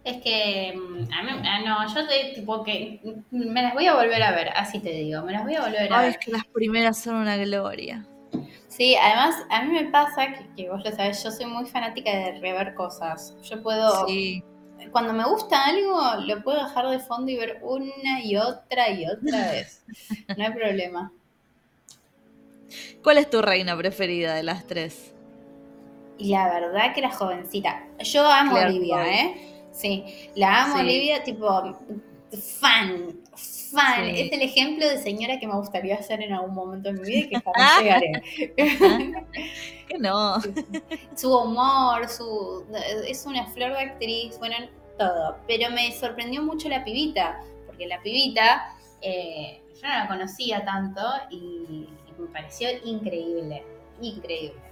Es 0.03 0.21
que, 0.21 0.73
mm, 0.75 1.13
a 1.13 1.23
mí, 1.23 1.29
ah, 1.43 1.59
no, 1.65 1.93
yo 1.93 2.07
te, 2.07 2.33
tipo 2.33 2.63
que 2.63 2.99
me 3.31 3.62
las 3.62 3.73
voy 3.73 3.88
a 3.88 3.95
volver 3.95 4.23
a 4.23 4.31
ver, 4.31 4.49
así 4.55 4.79
te 4.79 4.89
digo, 4.89 5.23
me 5.23 5.33
las 5.33 5.43
voy 5.43 5.55
a 5.55 5.62
volver 5.62 5.91
a 5.93 6.01
ver. 6.01 6.09
es 6.12 6.17
que 6.17 6.31
las 6.31 6.45
primeras 6.45 6.97
son 6.97 7.15
una 7.15 7.38
gloria. 7.38 8.05
Sí, 8.67 8.95
además 8.95 9.35
a 9.49 9.63
mí 9.63 9.71
me 9.71 9.89
pasa 9.89 10.33
que, 10.33 10.47
que, 10.55 10.69
vos 10.69 10.81
lo 10.83 10.91
sabés, 10.91 11.21
yo 11.23 11.31
soy 11.31 11.45
muy 11.45 11.65
fanática 11.65 12.09
de 12.12 12.39
rever 12.39 12.75
cosas. 12.75 13.35
Yo 13.41 13.62
puedo 13.62 14.07
sí 14.07 14.43
cuando 14.91 15.13
me 15.13 15.25
gusta 15.25 15.65
algo, 15.65 15.99
lo 16.25 16.43
puedo 16.43 16.63
dejar 16.63 16.89
de 16.89 16.99
fondo 16.99 17.31
y 17.31 17.38
ver 17.38 17.59
una 17.62 18.23
y 18.23 18.38
otra 18.38 18.89
y 18.89 19.05
otra 19.05 19.51
vez. 19.51 19.83
No 20.38 20.45
hay 20.45 20.53
problema. 20.53 21.12
¿Cuál 23.03 23.17
es 23.17 23.29
tu 23.29 23.41
reina 23.41 23.75
preferida 23.77 24.36
de 24.36 24.43
las 24.43 24.65
tres? 24.67 25.13
Y 26.17 26.32
la 26.32 26.49
verdad 26.49 26.93
que 26.93 27.01
la 27.01 27.12
jovencita. 27.12 27.88
Yo 27.99 28.29
amo 28.29 28.58
a 28.58 28.65
Olivia, 28.65 29.08
¿eh? 29.08 29.67
Sí, 29.71 30.03
la 30.36 30.63
amo 30.63 30.77
a 30.77 30.79
Olivia, 30.82 31.23
tipo, 31.23 31.77
fan, 32.32 33.19
fan. 33.71 34.03
Es 34.03 34.32
el 34.32 34.41
ejemplo 34.41 34.88
de 34.88 34.97
señora 34.97 35.39
que 35.39 35.47
me 35.47 35.55
gustaría 35.55 36.01
ser 36.01 36.21
en 36.21 36.34
algún 36.34 36.53
momento 36.53 36.91
de 36.91 36.99
mi 36.99 37.08
vida 37.08 37.19
y 37.19 37.29
que 37.29 37.39
jamás 37.41 37.82
llegaré. 37.82 38.23
que 39.88 39.97
no. 39.97 40.36
Su 41.15 41.34
humor, 41.34 42.10
su 42.10 42.65
es 43.08 43.25
una 43.25 43.45
flor 43.47 43.71
de 43.73 43.79
actriz, 43.79 44.38
bueno, 44.39 44.55
todo. 44.97 45.38
Pero 45.47 45.71
me 45.71 45.91
sorprendió 45.93 46.41
mucho 46.43 46.67
la 46.67 46.84
pibita, 46.84 47.39
porque 47.65 47.88
la 47.88 48.01
pibita 48.01 48.75
eh, 49.01 49.62
yo 49.82 49.88
no 49.88 49.93
la 49.93 50.08
conocía 50.08 50.65
tanto 50.65 51.01
y, 51.29 51.88
me 52.19 52.27
pareció 52.27 52.69
increíble, 52.84 53.63
increíble. 54.01 54.69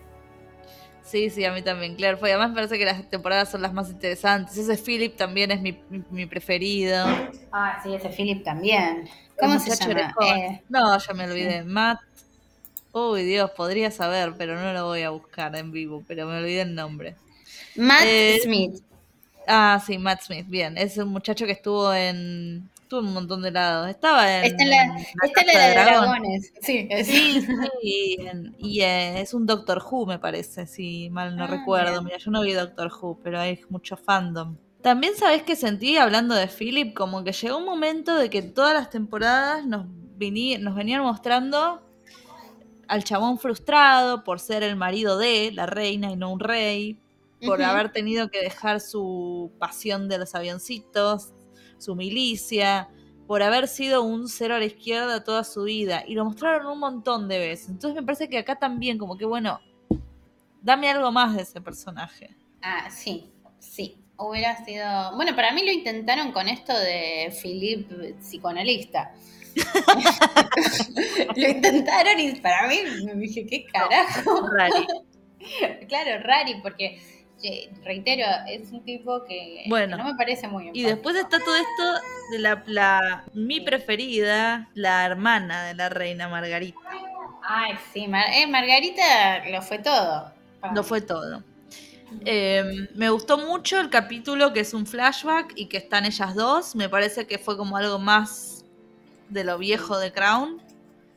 Sí, 1.08 1.30
sí, 1.30 1.46
a 1.46 1.54
mí 1.54 1.62
también, 1.62 1.96
claro. 1.96 2.18
Fue, 2.18 2.32
además 2.32 2.50
me 2.50 2.56
parece 2.56 2.78
que 2.78 2.84
las 2.84 3.10
temporadas 3.10 3.50
son 3.50 3.62
las 3.62 3.72
más 3.72 3.90
interesantes. 3.90 4.58
Ese 4.58 4.78
Philip 4.78 5.16
también 5.16 5.52
es 5.52 5.62
mi, 5.62 5.80
mi, 6.10 6.26
preferido. 6.26 7.06
Ah, 7.50 7.80
sí, 7.82 7.94
ese 7.94 8.10
Philip 8.10 8.44
también. 8.44 9.08
¿Cómo 9.40 9.58
se 9.58 9.74
llama? 9.74 10.14
Eh, 10.22 10.62
no, 10.68 10.98
ya 11.00 11.14
me 11.14 11.24
olvidé. 11.24 11.64
Matt. 11.64 12.00
Uy, 12.92 13.24
Dios, 13.24 13.52
podría 13.52 13.90
saber, 13.90 14.34
pero 14.38 14.60
no 14.60 14.74
lo 14.74 14.86
voy 14.86 15.04
a 15.04 15.12
buscar 15.12 15.56
en 15.56 15.72
vivo, 15.72 16.04
pero 16.08 16.28
me 16.28 16.40
olvidé 16.40 16.62
el 16.62 16.76
nombre. 16.76 17.16
Matt 17.76 18.04
eh, 18.04 18.40
Smith. 18.44 18.84
Ah, 19.48 19.82
sí, 19.86 19.98
Matt 19.98 20.24
Smith, 20.24 20.48
bien. 20.50 20.78
Es 20.78 20.98
un 20.98 21.08
muchacho 21.08 21.46
que 21.46 21.54
estuvo 21.54 21.94
en. 21.94 22.70
Estuvo 22.88 23.02
en 23.02 23.08
un 23.08 23.16
montón 23.16 23.42
de 23.42 23.52
lados. 23.52 23.90
Estaba 23.90 24.38
en. 24.38 24.46
Está 24.46 24.64
en 24.64 24.70
la, 24.70 24.84
en 24.84 25.58
la 25.58 25.68
de, 25.68 25.72
Dragones. 25.74 26.54
Sí, 26.62 26.88
sí, 27.04 27.42
sí 27.42 28.18
y, 28.60 28.82
eh, 28.82 29.20
es 29.20 29.34
un 29.34 29.46
Doctor 29.46 29.84
Who, 29.84 30.06
me 30.06 30.20
parece, 30.20 30.66
si 30.68 31.10
mal 31.10 31.36
no 31.36 31.44
ah, 31.44 31.48
recuerdo. 31.48 32.02
Mira, 32.02 32.16
yo 32.18 32.32
no 32.32 32.44
vi 32.44 32.54
Doctor 32.54 32.90
Who, 32.90 33.20
pero 33.22 33.42
hay 33.42 33.60
mucho 33.68 33.98
fandom. 33.98 34.56
También 34.82 35.18
sabes 35.18 35.44
que 35.44 35.58
sentí, 35.58 35.98
hablando 35.98 36.34
de 36.34 36.48
Philip, 36.48 36.94
como 36.94 37.26
que 37.26 37.34
llegó 37.34 37.58
un 37.58 37.66
momento 37.66 38.16
de 38.16 38.30
que 38.30 38.42
todas 38.42 38.74
las 38.74 38.90
temporadas 38.90 39.66
nos, 39.66 39.86
nos 39.86 40.76
venían 40.76 41.02
mostrando 41.02 41.82
al 42.88 43.04
chabón 43.04 43.38
frustrado 43.38 44.24
por 44.24 44.40
ser 44.40 44.64
el 44.64 44.78
marido 44.78 45.18
de 45.18 45.52
la 45.52 45.66
reina 45.66 46.10
y 46.10 46.16
no 46.16 46.32
un 46.32 46.40
rey 46.40 47.02
por 47.46 47.62
haber 47.62 47.92
tenido 47.92 48.32
que 48.32 48.40
dejar 48.40 48.80
su 48.80 49.52
pasión 49.60 50.08
de 50.08 50.20
los 50.20 50.36
avioncitos, 50.36 51.34
su 51.78 51.96
milicia, 51.96 52.90
por 53.28 53.44
haber 53.44 53.68
sido 53.68 54.04
un 54.04 54.30
cero 54.30 54.56
a 54.56 54.60
la 54.60 54.66
izquierda 54.66 55.24
toda 55.24 55.44
su 55.44 55.64
vida. 55.64 56.04
Y 56.08 56.14
lo 56.14 56.26
mostraron 56.26 56.68
un 56.68 56.80
montón 56.80 57.28
de 57.28 57.40
veces. 57.40 57.70
Entonces 57.70 57.96
me 57.96 58.06
parece 58.06 58.30
que 58.30 58.38
acá 58.38 58.56
también, 58.56 58.98
como 58.98 59.18
que 59.18 59.26
bueno, 59.26 59.60
dame 60.62 60.90
algo 60.90 61.12
más 61.12 61.36
de 61.36 61.44
ese 61.44 61.62
personaje. 61.62 62.36
Ah, 62.62 62.90
sí, 62.90 63.32
sí. 63.60 64.04
Hubiera 64.18 64.64
sido. 64.66 65.16
Bueno, 65.16 65.36
para 65.36 65.52
mí 65.54 65.64
lo 65.64 65.72
intentaron 65.72 66.32
con 66.32 66.48
esto 66.48 66.74
de 66.78 67.32
Philip 67.42 67.88
psicoanalista. 68.20 69.14
lo 71.36 71.48
intentaron 71.48 72.20
y 72.20 72.34
para 72.36 72.68
mí 72.68 72.80
me 73.06 73.14
dije, 73.16 73.46
¿qué 73.46 73.66
carajo? 73.66 74.48
rari. 74.50 74.88
claro, 75.88 76.24
rari, 76.24 76.56
porque 76.62 77.00
reitero, 77.84 78.26
es 78.48 78.72
un 78.72 78.84
tipo 78.84 79.24
que, 79.26 79.66
no 79.68 80.04
me 80.04 80.16
parece 80.16 80.48
muy 80.48 80.72
Y 80.74 80.84
después 80.84 81.16
está 81.16 81.40
todo 81.40 81.56
esto 81.56 82.08
de 82.32 82.40
la, 82.40 83.26
mi 83.34 83.62
preferida, 83.62 84.70
la 84.74 85.06
hermana 85.06 85.66
de 85.66 85.76
la 85.76 85.90
reina 85.90 86.28
Margarita. 86.28 86.80
Ay, 87.44 87.76
sí, 87.94 88.10
eh, 88.34 88.48
Margarita 88.48 89.46
lo 89.50 89.62
fue 89.62 89.80
todo. 89.80 90.32
Lo 90.74 90.84
fue 90.84 91.02
todo. 91.02 91.44
Em, 92.26 92.88
me 92.96 93.10
gustó 93.10 93.38
mucho 93.38 93.80
el 93.80 93.90
capítulo 93.90 94.54
que 94.54 94.62
es 94.62 94.74
un 94.74 94.86
flashback 94.86 95.54
y 95.56 95.68
que 95.68 95.78
están 95.78 96.06
ellas 96.06 96.36
dos. 96.36 96.76
Me 96.76 96.90
parece 96.90 97.28
que 97.28 97.38
fue 97.38 97.58
como 97.58 97.78
algo 97.78 98.00
más 98.00 98.66
de 99.30 99.44
lo 99.44 99.58
viejo 99.58 99.98
de 99.98 100.12
Crown. 100.12 100.62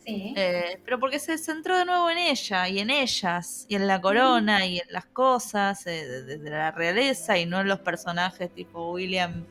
Sí. 0.05 0.33
Eh, 0.37 0.81
pero 0.85 0.99
porque 0.99 1.19
se 1.19 1.37
centró 1.37 1.77
de 1.77 1.85
nuevo 1.85 2.11
en 2.11 2.19
ella 2.19 2.69
y 2.69 2.79
en 2.79 2.91
ellas 2.91 3.67
y 3.69 3.75
en 3.75 3.87
la 3.87 4.01
corona 4.01 4.65
y 4.65 4.79
en 4.79 4.87
las 4.91 5.05
cosas 5.05 5.87
eh, 5.87 6.07
de, 6.07 6.51
la 6.51 6.71
realeza 6.71 7.37
y 7.37 7.45
no 7.45 7.61
en 7.61 7.69
los 7.69 7.81
personajes 7.81 8.51
tipo 8.55 8.93
William 8.93 9.45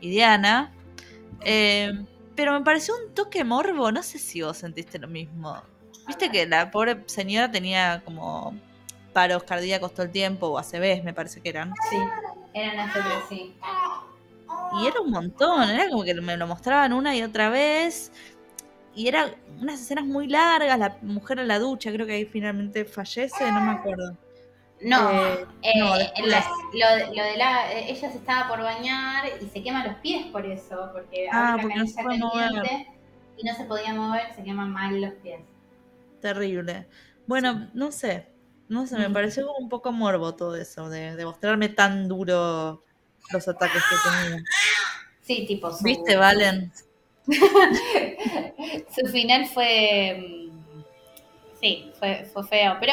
y 0.00 0.10
Diana. 0.10 0.72
Eh, 1.44 1.92
pero 2.34 2.52
me 2.52 2.64
pareció 2.64 2.94
un 2.96 3.14
toque 3.14 3.44
morbo, 3.44 3.90
no 3.90 4.02
sé 4.02 4.18
si 4.18 4.42
vos 4.42 4.58
sentiste 4.58 4.98
lo 4.98 5.08
mismo. 5.08 5.60
Viste 6.06 6.30
que 6.30 6.46
la 6.46 6.70
pobre 6.70 7.02
señora 7.06 7.50
tenía 7.50 8.02
como 8.04 8.54
paros 9.12 9.42
cardíacos 9.42 9.92
todo 9.92 10.04
el 10.04 10.12
tiempo, 10.12 10.46
o 10.46 10.58
ACVs 10.58 11.02
me 11.04 11.12
parece 11.12 11.40
que 11.40 11.48
eran. 11.48 11.74
Sí, 11.90 11.96
eran 12.54 12.78
ACVs, 12.88 13.28
sí. 13.28 13.54
Y 14.80 14.86
era 14.86 15.00
un 15.00 15.10
montón, 15.10 15.68
era 15.68 15.88
como 15.88 16.04
que 16.04 16.14
me 16.14 16.36
lo 16.36 16.46
mostraban 16.46 16.92
una 16.92 17.16
y 17.16 17.22
otra 17.22 17.50
vez. 17.50 18.12
Y 18.98 19.06
eran 19.06 19.30
unas 19.60 19.80
escenas 19.80 20.04
muy 20.04 20.26
largas, 20.26 20.76
la 20.76 20.98
mujer 21.02 21.38
en 21.38 21.46
la 21.46 21.60
ducha, 21.60 21.92
creo 21.92 22.04
que 22.04 22.14
ahí 22.14 22.24
finalmente 22.24 22.84
fallece, 22.84 23.48
no 23.52 23.60
me 23.60 23.70
acuerdo. 23.70 24.16
No, 24.80 25.12
eh, 25.12 25.46
eh, 25.62 25.80
lo, 25.80 25.94
de 25.94 27.36
la. 27.36 27.72
Ella 27.72 28.10
se 28.10 28.18
estaba 28.18 28.48
por 28.48 28.60
bañar 28.60 29.24
y 29.40 29.46
se 29.46 29.62
quema 29.62 29.86
los 29.86 29.98
pies 29.98 30.26
por 30.32 30.44
eso, 30.44 30.90
porque 30.92 31.28
ah, 31.30 31.58
porque 31.62 31.76
no 31.76 31.86
se 31.86 32.02
puede 32.02 32.18
mover. 32.18 32.86
y 33.36 33.44
no 33.44 33.54
se 33.54 33.64
podía 33.66 33.94
mover, 33.94 34.34
se 34.34 34.42
queman 34.42 34.72
mal 34.72 35.00
los 35.00 35.14
pies. 35.14 35.42
Terrible. 36.20 36.88
Bueno, 37.28 37.70
no 37.74 37.92
sé, 37.92 38.32
no 38.66 38.88
sé, 38.88 38.98
me 38.98 39.08
mm. 39.08 39.12
pareció 39.12 39.54
un 39.54 39.68
poco 39.68 39.92
morbo 39.92 40.34
todo 40.34 40.56
eso, 40.56 40.88
de, 40.88 41.24
mostrarme 41.24 41.68
tan 41.68 42.08
duro 42.08 42.82
los 43.32 43.46
ataques 43.46 43.80
que 43.80 44.10
tenía. 44.10 44.44
Sí, 45.20 45.46
tipo. 45.46 45.70
¿Viste, 45.84 46.16
Valen? 46.16 46.72
su 48.94 49.06
final 49.10 49.46
fue. 49.46 50.50
Mm, 50.50 50.82
sí, 51.60 51.90
fue, 51.98 52.28
fue 52.32 52.46
feo. 52.46 52.76
Pero 52.80 52.92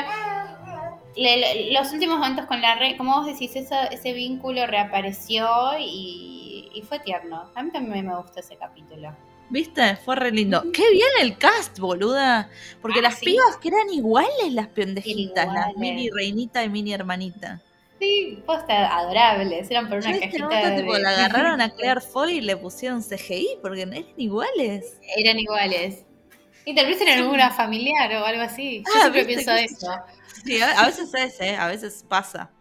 los 1.71 1.93
últimos 1.93 2.19
momentos 2.19 2.45
con 2.45 2.61
la 2.61 2.75
red, 2.75 2.97
como 2.97 3.15
vos 3.17 3.25
decís, 3.25 3.55
ese 3.55 4.13
vínculo 4.13 4.67
reapareció 4.67 5.47
y, 5.79 6.69
y, 6.73 6.81
fue 6.81 6.99
tierno. 6.99 7.49
A 7.55 7.63
mí 7.63 7.71
también 7.71 8.07
me 8.07 8.15
gustó 8.15 8.39
ese 8.39 8.57
capítulo. 8.57 9.15
¿Viste? 9.49 9.95
Fue 9.97 10.15
re 10.15 10.31
lindo. 10.31 10.63
Qué 10.73 10.89
bien 10.91 11.09
el 11.21 11.37
cast, 11.37 11.79
boluda. 11.79 12.49
Porque 12.81 12.99
ah, 12.99 13.03
las 13.03 13.19
pibas 13.19 13.57
que 13.57 13.67
eran 13.67 13.89
iguales 13.91 14.51
las 14.51 14.67
pendejitas, 14.67 15.47
las 15.53 15.75
mini 15.77 16.09
reinita 16.09 16.63
y 16.63 16.69
mini 16.69 16.93
hermanita. 16.93 17.61
Sí, 18.05 18.43
posta 18.45 18.97
adorables, 18.97 19.69
eran 19.71 19.89
por 19.89 19.97
una 19.97 20.19
cajita. 20.19 20.69
de... 20.69 20.81
tipo, 20.81 20.97
la 20.97 21.09
agarraron 21.09 21.59
a 21.61 21.69
Claire 21.75 22.01
Foy 22.01 22.37
y 22.37 22.41
le 22.41 22.55
pusieron 22.55 23.01
CGI 23.01 23.59
porque 23.61 23.81
eran 23.81 24.05
iguales. 24.17 24.99
Eran 25.17 25.39
iguales. 25.39 26.05
Y 26.65 26.75
tal 26.75 26.85
vez 26.87 27.01
eran 27.01 27.19
alguna 27.19 27.51
familiar 27.51 28.11
o 28.13 28.25
algo 28.25 28.43
así. 28.43 28.79
Yo 28.79 28.93
ah, 28.95 28.99
siempre 29.01 29.25
pienso 29.25 29.51
eso. 29.51 29.87
Sí, 30.43 30.61
a 30.61 30.85
veces 30.85 31.13
es, 31.13 31.41
¿eh? 31.41 31.55
A 31.55 31.67
veces 31.67 32.05
pasa. 32.07 32.51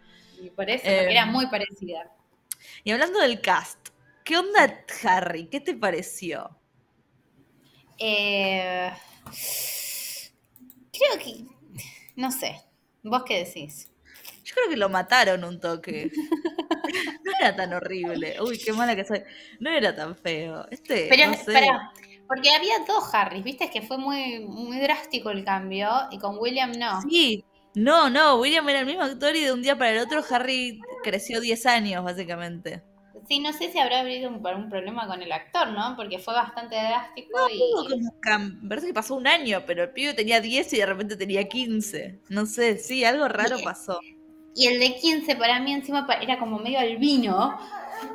Y 0.40 0.50
por 0.50 0.68
eso, 0.70 0.86
era 0.86 1.22
em, 1.22 1.28
muy 1.30 1.46
parecida. 1.48 2.10
Y 2.82 2.92
hablando 2.92 3.20
del 3.20 3.40
cast, 3.40 3.88
¿qué 4.24 4.38
onda 4.38 4.84
Harry? 5.02 5.46
¿Qué 5.46 5.60
te 5.60 5.74
pareció? 5.74 6.58
Eh, 7.98 8.90
creo 10.92 11.18
que. 11.22 11.44
No 12.16 12.30
sé. 12.30 12.62
¿Vos 13.02 13.24
qué 13.26 13.44
decís? 13.44 13.90
Yo 14.54 14.60
creo 14.60 14.68
que 14.68 14.76
lo 14.76 14.88
mataron 14.88 15.42
un 15.44 15.58
toque. 15.58 16.10
no 17.24 17.32
era 17.40 17.56
tan 17.56 17.72
horrible. 17.72 18.36
Uy, 18.40 18.58
qué 18.58 18.72
mala 18.72 18.94
que 18.94 19.04
soy. 19.04 19.22
No 19.58 19.70
era 19.70 19.94
tan 19.94 20.16
feo. 20.16 20.66
Este, 20.70 21.08
Pero, 21.10 21.30
no 21.30 21.36
porque 22.26 22.50
había 22.50 22.78
dos 22.86 23.12
Harrys, 23.12 23.44
viste 23.44 23.70
que 23.70 23.82
fue 23.82 23.98
muy, 23.98 24.40
muy 24.40 24.78
drástico 24.78 25.30
el 25.30 25.44
cambio 25.44 25.90
y 26.10 26.18
con 26.18 26.38
William 26.38 26.72
no. 26.72 27.02
Sí, 27.02 27.44
no, 27.74 28.08
no, 28.08 28.36
William 28.36 28.68
era 28.68 28.80
el 28.80 28.86
mismo 28.86 29.02
actor 29.02 29.36
y 29.36 29.44
de 29.44 29.52
un 29.52 29.62
día 29.62 29.76
para 29.76 29.90
el 29.90 29.98
otro 29.98 30.22
Harry 30.30 30.80
creció 31.02 31.40
10 31.40 31.66
años, 31.66 32.04
básicamente. 32.04 32.82
Sí, 33.28 33.40
no 33.40 33.52
sé 33.52 33.72
si 33.72 33.78
habrá 33.78 34.00
habido 34.00 34.28
un, 34.28 34.46
un 34.46 34.68
problema 34.68 35.06
con 35.06 35.22
el 35.22 35.32
actor, 35.32 35.68
¿no? 35.70 35.94
Porque 35.96 36.18
fue 36.18 36.34
bastante 36.34 36.76
drástico 36.76 37.38
y... 37.50 37.98
me 37.98 38.68
parece 38.68 38.88
que 38.88 38.94
pasó 38.94 39.14
un 39.14 39.26
año, 39.26 39.62
pero 39.66 39.84
el 39.84 39.90
pibe 39.90 40.12
tenía 40.14 40.40
10 40.40 40.72
y 40.72 40.76
de 40.78 40.86
repente 40.86 41.16
tenía 41.16 41.48
15. 41.48 42.20
No 42.28 42.46
sé, 42.46 42.78
sí, 42.78 43.04
algo 43.04 43.26
raro 43.28 43.56
pasó. 43.64 43.98
Y 44.54 44.68
el 44.68 44.78
de 44.78 44.94
15 44.96 45.36
para 45.36 45.60
mí 45.60 45.72
encima 45.72 46.06
era 46.20 46.38
como 46.38 46.58
medio 46.58 46.78
albino, 46.78 47.58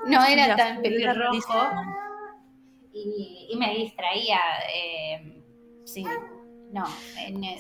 no 0.06 0.26
era 0.26 0.56
tan 0.56 0.82
pelirrojo. 0.82 1.70
Y, 2.94 3.48
y, 3.52 3.58
me 3.58 3.76
distraía. 3.76 4.40
Eh, 4.74 5.44
sí, 5.86 6.06
no, 6.72 6.86
sí. 6.86 7.60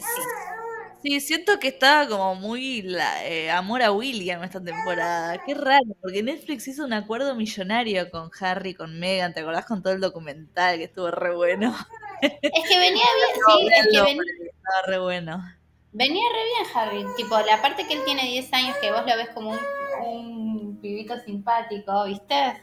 Sí, 1.01 1.21
siento 1.21 1.59
que 1.59 1.69
estaba 1.69 2.07
como 2.09 2.35
muy 2.35 2.81
la, 2.81 3.25
eh, 3.25 3.49
amor 3.49 3.81
a 3.81 3.91
William 3.91 4.43
esta 4.43 4.61
temporada. 4.61 5.41
Qué 5.45 5.53
raro, 5.53 5.95
porque 6.01 6.21
Netflix 6.21 6.67
hizo 6.67 6.83
un 6.83 6.91
acuerdo 6.91 7.35
millonario 7.35 8.09
con 8.11 8.29
Harry, 8.41 8.73
con 8.73 8.99
Megan, 8.99 9.33
¿te 9.33 9.39
acordás 9.39 9.65
con 9.65 9.81
todo 9.81 9.93
el 9.93 10.01
documental 10.01 10.77
que 10.77 10.85
estuvo 10.85 11.09
re 11.09 11.33
bueno? 11.33 11.73
Es 12.21 12.31
que 12.41 12.79
venía 12.79 13.05
bien, 13.15 13.61
sí, 13.61 13.67
es 13.67 13.87
que 13.87 14.03
venía, 14.03 14.23
estaba 14.43 14.87
re 14.87 14.99
bueno. 14.99 15.58
Venía 15.91 16.23
re 16.33 16.43
bien 16.45 16.75
Harry, 16.75 17.15
tipo, 17.17 17.39
la 17.39 17.61
parte 17.61 17.87
que 17.87 17.93
él 17.93 18.01
tiene 18.05 18.23
10 18.23 18.53
años, 18.53 18.75
que 18.81 18.91
vos 18.91 19.01
lo 19.01 19.17
ves 19.17 19.29
como 19.29 19.51
un, 19.51 19.57
un 20.05 20.79
pibito 20.81 21.17
simpático, 21.19 22.05
¿viste? 22.05 22.61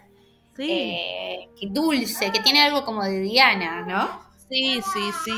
Sí. 0.57 0.71
Eh, 0.71 1.49
que 1.59 1.69
dulce, 1.69 2.31
que 2.31 2.41
tiene 2.41 2.62
algo 2.62 2.85
como 2.85 3.03
de 3.03 3.21
Diana, 3.21 3.83
¿no? 3.83 4.21
Sí, 4.49 4.81
sí, 4.93 5.11
sí 5.25 5.33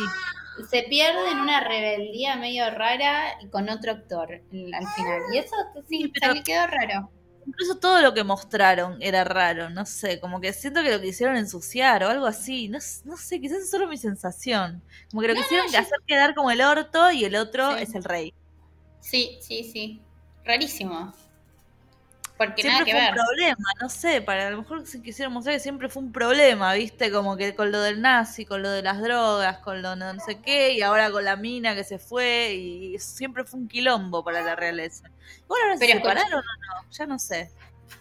se 0.64 0.82
pierde 0.84 1.30
en 1.30 1.38
una 1.38 1.60
rebeldía 1.60 2.36
medio 2.36 2.70
rara 2.70 3.38
y 3.40 3.48
con 3.48 3.68
otro 3.68 3.92
actor 3.92 4.32
al 4.32 4.88
final. 4.88 5.22
Y 5.32 5.38
eso 5.38 5.54
sí, 5.88 6.12
me 6.34 6.42
quedó 6.42 6.66
raro. 6.66 7.10
Incluso 7.48 7.78
todo 7.78 8.02
lo 8.02 8.12
que 8.12 8.24
mostraron 8.24 8.98
era 9.00 9.24
raro, 9.24 9.70
no 9.70 9.86
sé, 9.86 10.20
como 10.20 10.38
que 10.38 10.52
siento 10.52 10.82
que 10.82 10.90
lo 10.90 11.00
quisieron 11.00 11.34
ensuciar 11.34 12.04
o 12.04 12.08
algo 12.08 12.26
así, 12.26 12.68
no, 12.68 12.78
no 13.06 13.16
sé, 13.16 13.40
quizás 13.40 13.60
es 13.60 13.70
solo 13.70 13.88
mi 13.88 13.96
sensación. 13.96 14.82
Como 15.10 15.22
que 15.22 15.28
lo 15.28 15.34
quisieron 15.34 15.66
hacer 15.68 15.98
quedar 16.06 16.34
como 16.34 16.50
el 16.50 16.60
orto 16.60 17.10
y 17.10 17.24
el 17.24 17.36
otro 17.36 17.74
es 17.74 17.94
el 17.94 18.04
rey. 18.04 18.34
Sí, 19.00 19.38
sí, 19.40 19.64
sí. 19.64 20.02
Rarísimo. 20.44 21.14
Porque 22.38 22.62
siempre 22.62 22.92
fue 22.92 23.08
un 23.08 23.14
problema, 23.14 23.70
no 23.80 23.88
sé, 23.88 24.22
para 24.22 24.46
a 24.46 24.50
lo 24.50 24.58
mejor 24.58 24.86
si 24.86 25.02
quisiera 25.02 25.28
mostrar 25.28 25.56
que 25.56 25.60
siempre 25.60 25.88
fue 25.88 26.04
un 26.04 26.12
problema, 26.12 26.72
¿viste? 26.74 27.10
Como 27.10 27.36
que 27.36 27.56
con 27.56 27.72
lo 27.72 27.80
del 27.80 28.00
nazi, 28.00 28.46
con 28.46 28.62
lo 28.62 28.70
de 28.70 28.80
las 28.80 29.02
drogas, 29.02 29.58
con 29.58 29.82
lo 29.82 29.96
no 29.96 30.20
sé 30.20 30.40
qué, 30.40 30.72
y 30.72 30.82
ahora 30.82 31.10
con 31.10 31.24
la 31.24 31.34
mina 31.34 31.74
que 31.74 31.82
se 31.82 31.98
fue, 31.98 32.54
y 32.54 32.98
siempre 33.00 33.44
fue 33.44 33.58
un 33.58 33.66
quilombo 33.66 34.22
para 34.22 34.40
la 34.42 34.54
realeza. 34.54 35.10
Bueno, 35.48 35.64
ahora 35.64 35.78
se 35.78 35.86
separaron 35.86 36.38
o 36.38 36.42
no, 36.42 36.90
ya 36.92 37.06
no 37.06 37.18
sé. 37.18 37.50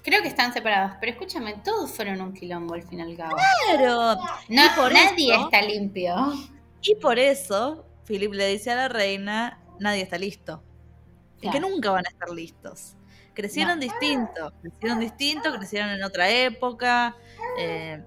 Creo 0.03 0.21
que 0.21 0.27
están 0.27 0.53
separados, 0.53 0.97
pero 0.99 1.13
escúchame, 1.13 1.55
todos 1.63 1.89
fueron 1.91 2.21
un 2.21 2.31
quilombo 2.31 2.75
al 2.75 2.83
final 2.83 3.09
y 3.09 3.17
cabo. 3.17 3.35
Claro. 3.65 4.17
No, 4.49 4.89
nadie 4.89 5.35
está 5.35 5.63
limpio. 5.63 6.15
Y 6.83 6.93
por 6.95 7.17
eso, 7.17 7.87
Philip 8.05 8.33
le 8.33 8.47
dice 8.49 8.69
a 8.69 8.75
la 8.75 8.87
reina, 8.87 9.59
nadie 9.79 10.03
está 10.03 10.19
listo. 10.19 10.61
Y 11.41 11.49
que 11.49 11.59
nunca 11.59 11.89
van 11.89 12.05
a 12.05 12.09
estar 12.09 12.29
listos. 12.29 12.93
Crecieron 13.37 13.79
distintos, 13.79 14.51
crecieron 14.63 14.99
distintos, 14.99 15.55
crecieron 15.55 15.91
en 15.91 16.03
otra 16.03 16.27
época. 16.27 17.15
Eh, 17.59 18.03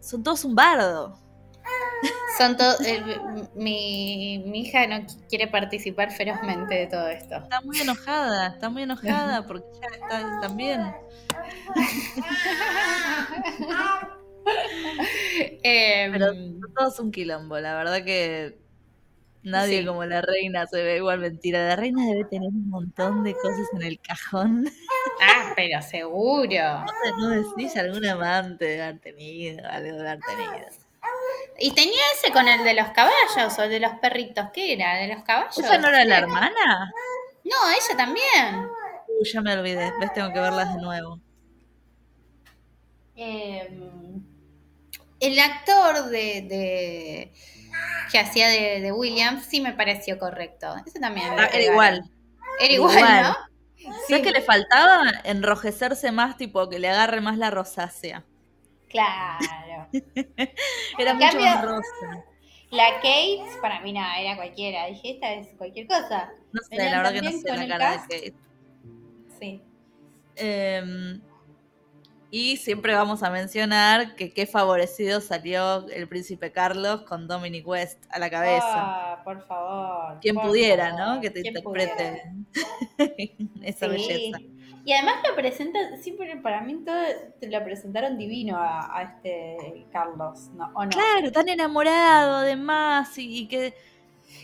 son 0.00 0.24
todos 0.24 0.44
un 0.44 0.56
bardo. 0.56 1.16
Son 2.36 2.56
todos. 2.56 2.80
Eh, 2.80 3.00
mi, 3.54 4.42
mi, 4.44 4.62
hija 4.62 4.88
no 4.88 5.06
quiere 5.28 5.46
participar 5.46 6.10
ferozmente 6.10 6.74
de 6.74 6.88
todo 6.88 7.06
esto. 7.06 7.36
Está 7.36 7.60
muy 7.60 7.78
enojada, 7.78 8.48
está 8.48 8.70
muy 8.70 8.82
enojada 8.82 9.46
porque 9.46 9.68
ya 9.80 9.86
está 9.86 10.40
también. 10.40 10.92
Pero 15.62 16.32
em, 16.32 16.60
son 16.60 16.74
todos 16.74 16.98
un 16.98 17.12
quilombo, 17.12 17.56
la 17.60 17.76
verdad 17.76 18.02
que 18.02 18.58
Nadie 19.42 19.84
como 19.84 20.04
la 20.04 20.20
reina 20.20 20.66
se 20.66 20.82
ve 20.82 20.96
igual 20.96 21.18
mentira. 21.18 21.66
La 21.66 21.76
reina 21.76 22.06
debe 22.06 22.24
tener 22.24 22.48
un 22.48 22.70
montón 22.70 23.24
de 23.24 23.34
cosas 23.34 23.66
en 23.74 23.82
el 23.82 24.00
cajón. 24.00 24.70
Ah, 25.20 25.52
pero 25.56 25.82
seguro. 25.82 26.84
No, 27.18 27.28
decís 27.28 27.76
algún 27.76 28.06
amante 28.06 28.64
de 28.64 28.82
haber 28.82 29.00
tenido, 29.00 29.68
algo 29.68 29.96
de 29.98 30.08
haber 30.08 30.20
tenido. 30.20 30.66
Y 31.58 31.72
tenía 31.72 32.00
ese 32.14 32.32
con 32.32 32.48
el 32.48 32.62
de 32.64 32.74
los 32.74 32.88
caballos 32.90 33.58
o 33.58 33.62
el 33.62 33.70
de 33.70 33.80
los 33.80 33.92
perritos, 33.94 34.46
¿qué 34.52 34.72
era? 34.74 34.94
¿De 34.96 35.08
los 35.08 35.22
caballos? 35.24 35.58
¿Esa 35.58 35.78
no 35.78 35.88
era 35.88 36.04
la 36.04 36.18
hermana? 36.18 36.92
No, 37.44 37.70
ella 37.70 37.96
también. 37.96 38.68
Uy, 39.08 39.28
ya 39.30 39.40
me 39.40 39.52
olvidé, 39.54 39.92
ves, 40.00 40.12
tengo 40.14 40.32
que 40.32 40.40
verlas 40.40 40.74
de 40.74 40.80
nuevo. 40.80 41.20
Em, 43.16 44.22
el 45.20 45.38
actor 45.38 46.06
de 46.08 47.32
que 48.10 48.18
hacía 48.18 48.48
de, 48.48 48.80
de 48.80 48.92
William 48.92 49.42
sí 49.42 49.60
me 49.60 49.72
pareció 49.72 50.18
correcto. 50.18 50.74
Eso 50.86 50.98
también 51.00 51.26
ah, 51.38 51.48
era, 51.52 51.62
igual. 51.62 52.10
Era 52.60 52.72
igual, 52.72 53.22
¿no? 53.22 53.36
¿Sabes 54.08 54.22
que 54.22 54.30
le 54.30 54.42
faltaba 54.42 55.04
enrojecerse 55.24 56.12
más, 56.12 56.36
tipo 56.36 56.68
que 56.68 56.78
le 56.78 56.88
agarre 56.88 57.20
más 57.20 57.36
la 57.38 57.50
rosácea? 57.50 58.24
Claro. 58.88 59.88
era 60.98 61.14
mucho 61.14 61.40
más 61.40 61.62
rosa. 61.64 62.24
La 62.70 62.94
Kate, 62.96 63.44
para 63.60 63.80
mí 63.80 63.92
nada, 63.92 64.18
era 64.18 64.36
cualquiera. 64.36 64.86
Dije, 64.86 65.12
esta 65.12 65.32
es 65.34 65.48
cualquier 65.58 65.86
cosa. 65.86 66.30
No 66.52 66.60
sé, 66.62 66.76
la 66.76 67.02
verdad 67.02 67.12
que 67.12 67.22
no 67.22 67.30
sé 67.30 67.56
la 67.56 67.68
cara 67.68 67.92
de 67.92 67.98
Kate. 67.98 68.34
Sí. 69.38 69.62
Eh, 70.36 71.20
y 72.34 72.56
siempre 72.56 72.94
vamos 72.94 73.22
a 73.22 73.28
mencionar 73.28 74.16
que 74.16 74.32
qué 74.32 74.46
favorecido 74.46 75.20
salió 75.20 75.86
el 75.90 76.08
príncipe 76.08 76.50
Carlos 76.50 77.02
con 77.02 77.28
Dominic 77.28 77.68
West 77.68 78.02
a 78.08 78.18
la 78.18 78.30
cabeza. 78.30 78.64
Ah, 78.64 79.20
por 79.22 79.46
favor. 79.46 80.18
Quien 80.18 80.36
pudiera, 80.36 80.96
¿no? 80.96 81.20
Que 81.20 81.28
te 81.28 81.46
interprete 81.46 82.22
esa 83.62 83.86
belleza. 83.86 84.38
Y 84.82 84.94
además 84.94 85.16
lo 85.28 85.36
presenta, 85.36 85.78
siempre 85.98 86.34
para 86.38 86.62
mí 86.62 86.82
todo 86.82 87.02
te 87.38 87.50
lo 87.50 87.62
presentaron 87.62 88.16
divino 88.16 88.56
a, 88.58 89.02
este 89.02 89.84
Carlos, 89.92 90.48
¿no? 90.54 90.72
Claro, 90.88 91.30
tan 91.32 91.50
enamorado 91.50 92.36
además 92.36 93.12
y 93.18 93.46
que 93.46 93.74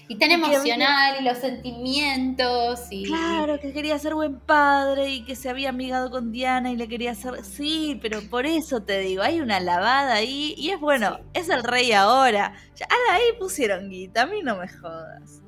y 0.09 0.17
tan 0.17 0.31
emocional 0.31 1.17
y 1.21 1.25
los 1.25 1.39
sentimientos 1.39 2.81
y... 2.91 3.05
Claro, 3.05 3.61
que 3.61 3.73
quería 3.73 3.99
ser 3.99 4.15
buen 4.15 4.41
padre 4.41 5.11
y 5.11 5.25
que 5.25 5.37
se 5.37 5.51
había 5.51 5.69
amigado 5.69 6.11
con 6.11 6.33
Diana 6.33 6.71
y 6.71 6.77
le 6.77 6.89
quería 6.89 7.13
hacer... 7.13 7.45
Sí, 7.45 7.99
pero 8.01 8.21
por 8.31 8.47
eso 8.47 8.83
te 8.83 8.99
digo, 9.01 9.23
hay 9.23 9.41
una 9.41 9.61
lavada 9.61 10.15
ahí 10.15 10.55
y 10.57 10.71
es 10.71 10.81
bueno, 10.81 11.21
es 11.35 11.51
el 11.51 11.63
rey 11.63 11.93
ahora. 11.93 12.55
Ya, 12.75 12.87
ahí 13.13 13.23
pusieron 13.39 13.91
guita, 13.91 14.23
a 14.23 14.27
mí 14.27 14.41
no 14.43 14.57
me 14.57 14.69
jodas. 14.69 15.43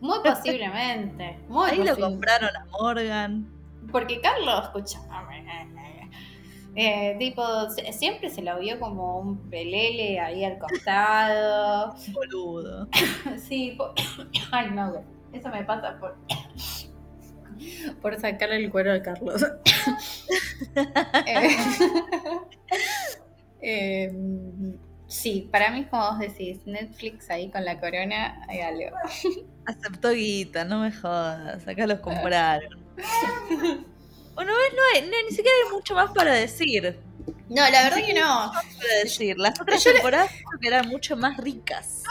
Muy 0.00 0.18
posiblemente. 0.24 1.38
Muy 1.48 1.70
ahí 1.70 1.82
lo 1.82 1.96
compraron 1.98 2.56
a 2.56 2.64
Morgan. 2.66 3.52
Porque 3.92 4.20
Carlos, 4.20 4.64
escucha, 4.64 5.00
eh, 6.78 7.16
tipo, 7.18 7.42
siempre 7.90 8.28
se 8.28 8.42
lo 8.42 8.58
vio 8.58 8.78
como 8.78 9.18
un 9.18 9.48
pelele 9.48 10.20
ahí 10.20 10.44
al 10.44 10.58
costado. 10.58 11.94
Boludo. 12.12 12.86
sí, 13.38 13.78
ay 14.52 14.70
no, 14.72 15.02
Eso 15.32 15.48
me 15.48 15.64
pasa 15.64 15.98
por, 15.98 16.18
por 18.02 18.20
sacarle 18.20 18.56
el 18.56 18.70
cuero 18.70 18.92
a 18.92 19.02
Carlos. 19.02 19.44
Eh, 21.26 21.56
em, 24.08 24.78
sí, 25.06 25.48
para 25.50 25.70
mí, 25.70 25.84
como 25.84 26.10
vos 26.10 26.18
decís, 26.18 26.66
Netflix 26.66 27.30
ahí 27.30 27.50
con 27.50 27.64
la 27.64 27.80
corona, 27.80 28.42
hay 28.48 28.60
algo. 28.60 28.96
Aceptó 29.66 30.10
guita, 30.10 30.64
no 30.64 30.80
me 30.80 30.92
jodas. 30.92 31.66
Acá 31.66 31.86
los 31.86 32.00
compraron. 32.00 32.86
Bueno, 34.36 34.52
no 34.52 34.82
hay, 34.94 35.00
no, 35.00 35.16
ni 35.24 35.34
siquiera 35.34 35.56
hay 35.64 35.72
mucho 35.72 35.94
más 35.94 36.12
para 36.12 36.34
decir. 36.34 37.00
No, 37.48 37.68
la 37.70 37.84
verdad 37.84 38.04
que 38.04 38.12
no. 38.12 38.52
Para 38.52 38.94
decir. 39.02 39.38
Las 39.38 39.58
otras 39.58 39.82
temporadas 39.82 40.30
eran 40.60 40.88
mucho 40.88 41.16
más 41.16 41.38
ricas. 41.38 42.02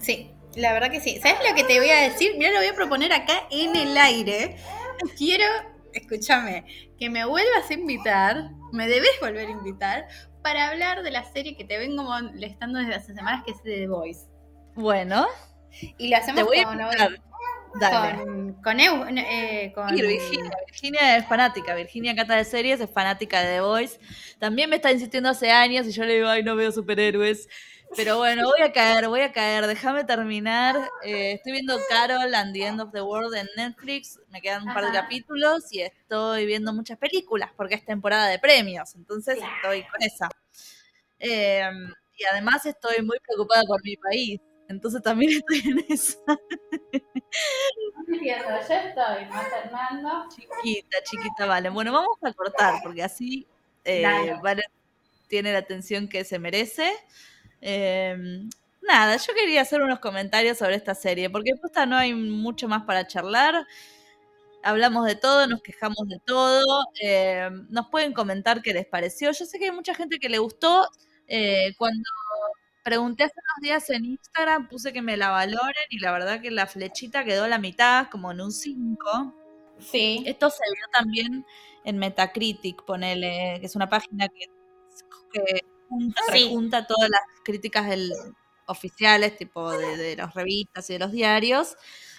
Sí, 0.00 0.30
la 0.54 0.72
verdad 0.72 0.90
que 0.90 1.02
sí. 1.02 1.20
¿Sabes 1.22 1.38
lo 1.46 1.54
que 1.54 1.64
te 1.64 1.78
voy 1.78 1.90
a 1.90 2.00
decir? 2.08 2.32
Mira, 2.38 2.50
lo 2.52 2.58
voy 2.58 2.68
a 2.68 2.74
proponer 2.74 3.12
acá 3.12 3.42
en 3.50 3.76
el 3.76 3.96
aire. 3.98 4.56
Quiero, 5.18 5.44
escúchame, 5.92 6.64
que 6.98 7.10
me 7.10 7.26
vuelvas 7.26 7.68
a 7.68 7.74
invitar, 7.74 8.50
me 8.72 8.88
debes 8.88 9.10
volver 9.20 9.48
a 9.48 9.50
invitar, 9.50 10.08
para 10.42 10.68
hablar 10.68 11.02
de 11.02 11.10
la 11.10 11.24
serie 11.30 11.58
que 11.58 11.64
te 11.64 11.76
vengo 11.76 12.04
molestando 12.04 12.78
desde 12.78 12.94
hace 12.94 13.14
semanas, 13.14 13.44
que 13.44 13.52
es 13.52 13.62
The 13.62 13.86
Voice. 13.86 14.22
Bueno. 14.74 15.26
Y 15.98 16.08
lo 16.08 16.16
hacemos 16.16 16.50
te 16.50 16.64
con, 17.72 18.54
con, 18.62 18.80
eh, 18.80 19.72
Virginia. 19.92 20.50
Virginia 20.66 21.16
es 21.16 21.26
fanática. 21.26 21.74
Virginia 21.74 22.14
Cata 22.14 22.36
de 22.36 22.44
series 22.44 22.80
es 22.80 22.90
fanática 22.90 23.40
de 23.40 23.56
The 23.56 23.60
Voice. 23.60 23.98
También 24.38 24.70
me 24.70 24.76
está 24.76 24.92
insistiendo 24.92 25.28
hace 25.28 25.50
años 25.50 25.86
y 25.86 25.92
yo 25.92 26.04
le 26.04 26.14
digo, 26.14 26.28
ay, 26.28 26.42
no 26.42 26.56
veo 26.56 26.72
superhéroes. 26.72 27.48
Pero 27.96 28.18
bueno, 28.18 28.44
voy 28.44 28.60
a 28.62 28.72
caer, 28.72 29.08
voy 29.08 29.20
a 29.20 29.32
caer. 29.32 29.66
Déjame 29.66 30.04
terminar. 30.04 30.76
Eh, 31.02 31.32
estoy 31.32 31.52
viendo 31.52 31.78
Carol 31.88 32.34
and 32.34 32.52
the 32.52 32.66
End 32.66 32.80
of 32.80 32.92
the 32.92 33.00
World 33.00 33.34
en 33.34 33.48
Netflix. 33.56 34.20
Me 34.28 34.42
quedan 34.42 34.68
un 34.68 34.74
par 34.74 34.84
de 34.84 34.92
capítulos 34.92 35.72
y 35.72 35.80
estoy 35.80 36.46
viendo 36.46 36.72
muchas 36.72 36.98
películas 36.98 37.50
porque 37.56 37.76
es 37.76 37.84
temporada 37.84 38.26
de 38.28 38.38
premios. 38.38 38.94
Entonces 38.94 39.38
estoy 39.38 39.82
con 39.84 40.02
esa. 40.02 40.28
Em, 41.18 41.92
y 42.16 42.24
además 42.30 42.66
estoy 42.66 43.02
muy 43.02 43.18
preocupada 43.20 43.64
por 43.64 43.82
mi 43.82 43.96
país. 43.96 44.40
Entonces 44.68 45.02
también 45.02 45.32
estoy 45.38 45.62
en 45.70 45.84
esa. 45.88 46.18
yo 48.06 48.74
estoy 48.74 49.24
maternando. 49.26 50.28
Chiquita, 50.28 50.98
chiquita, 51.04 51.46
vale. 51.46 51.70
Bueno, 51.70 51.92
vamos 51.92 52.18
a 52.22 52.32
cortar 52.32 52.80
porque 52.82 53.02
así 53.02 53.46
eh, 53.84 54.34
vale, 54.42 54.64
tiene 55.28 55.52
la 55.52 55.58
atención 55.58 56.08
que 56.08 56.24
se 56.24 56.38
merece. 56.38 56.92
Em, 57.60 58.48
nada, 58.82 59.16
yo 59.16 59.34
quería 59.34 59.62
hacer 59.62 59.82
unos 59.82 60.00
comentarios 60.00 60.58
sobre 60.58 60.76
esta 60.76 60.94
serie, 60.94 61.30
porque 61.30 61.52
justo 61.60 61.86
no 61.86 61.96
hay 61.96 62.14
mucho 62.14 62.68
más 62.68 62.84
para 62.84 63.06
charlar. 63.06 63.66
Hablamos 64.62 65.06
de 65.06 65.14
todo, 65.14 65.46
nos 65.46 65.62
quejamos 65.62 66.08
de 66.08 66.18
todo. 66.24 66.84
Em, 67.00 67.66
nos 67.70 67.88
pueden 67.88 68.12
comentar 68.12 68.60
qué 68.62 68.74
les 68.74 68.86
pareció. 68.86 69.30
Yo 69.32 69.46
sé 69.46 69.58
que 69.58 69.66
hay 69.66 69.72
mucha 69.72 69.94
gente 69.94 70.18
que 70.18 70.28
le 70.28 70.38
gustó. 70.38 70.88
Eh, 71.28 71.74
cuando 71.78 72.02
Pregunté 72.84 73.24
hace 73.24 73.34
unos 73.36 73.62
días 73.62 73.90
en 73.90 74.04
Instagram, 74.04 74.68
puse 74.68 74.92
que 74.92 75.02
me 75.02 75.16
la 75.16 75.30
valoren 75.30 75.84
y 75.90 75.98
la 75.98 76.12
verdad 76.12 76.40
que 76.40 76.50
la 76.50 76.66
flechita 76.66 77.24
quedó 77.24 77.44
a 77.44 77.48
la 77.48 77.58
mitad, 77.58 78.08
como 78.10 78.30
en 78.32 78.40
un 78.40 78.52
5. 78.52 79.34
Sí. 79.78 80.22
Esto 80.26 80.50
se 80.50 80.62
vio 80.74 80.84
también 80.92 81.44
en 81.84 81.98
Metacritic, 81.98 82.84
ponele, 82.84 83.58
que 83.60 83.66
es 83.66 83.76
una 83.76 83.88
página 83.88 84.28
que, 84.28 84.46
junta, 86.48 86.86
todas 86.86 87.08
las 87.10 87.20
críticas 87.44 87.88
del, 87.88 88.12
oficiales, 88.68 89.36
tipo 89.36 89.70
de, 89.72 89.96
de 89.96 90.16
las 90.16 90.34
revistas 90.34 90.88
y 90.90 90.94
de 90.94 90.98
los 91.00 91.10
diarios. 91.12 91.76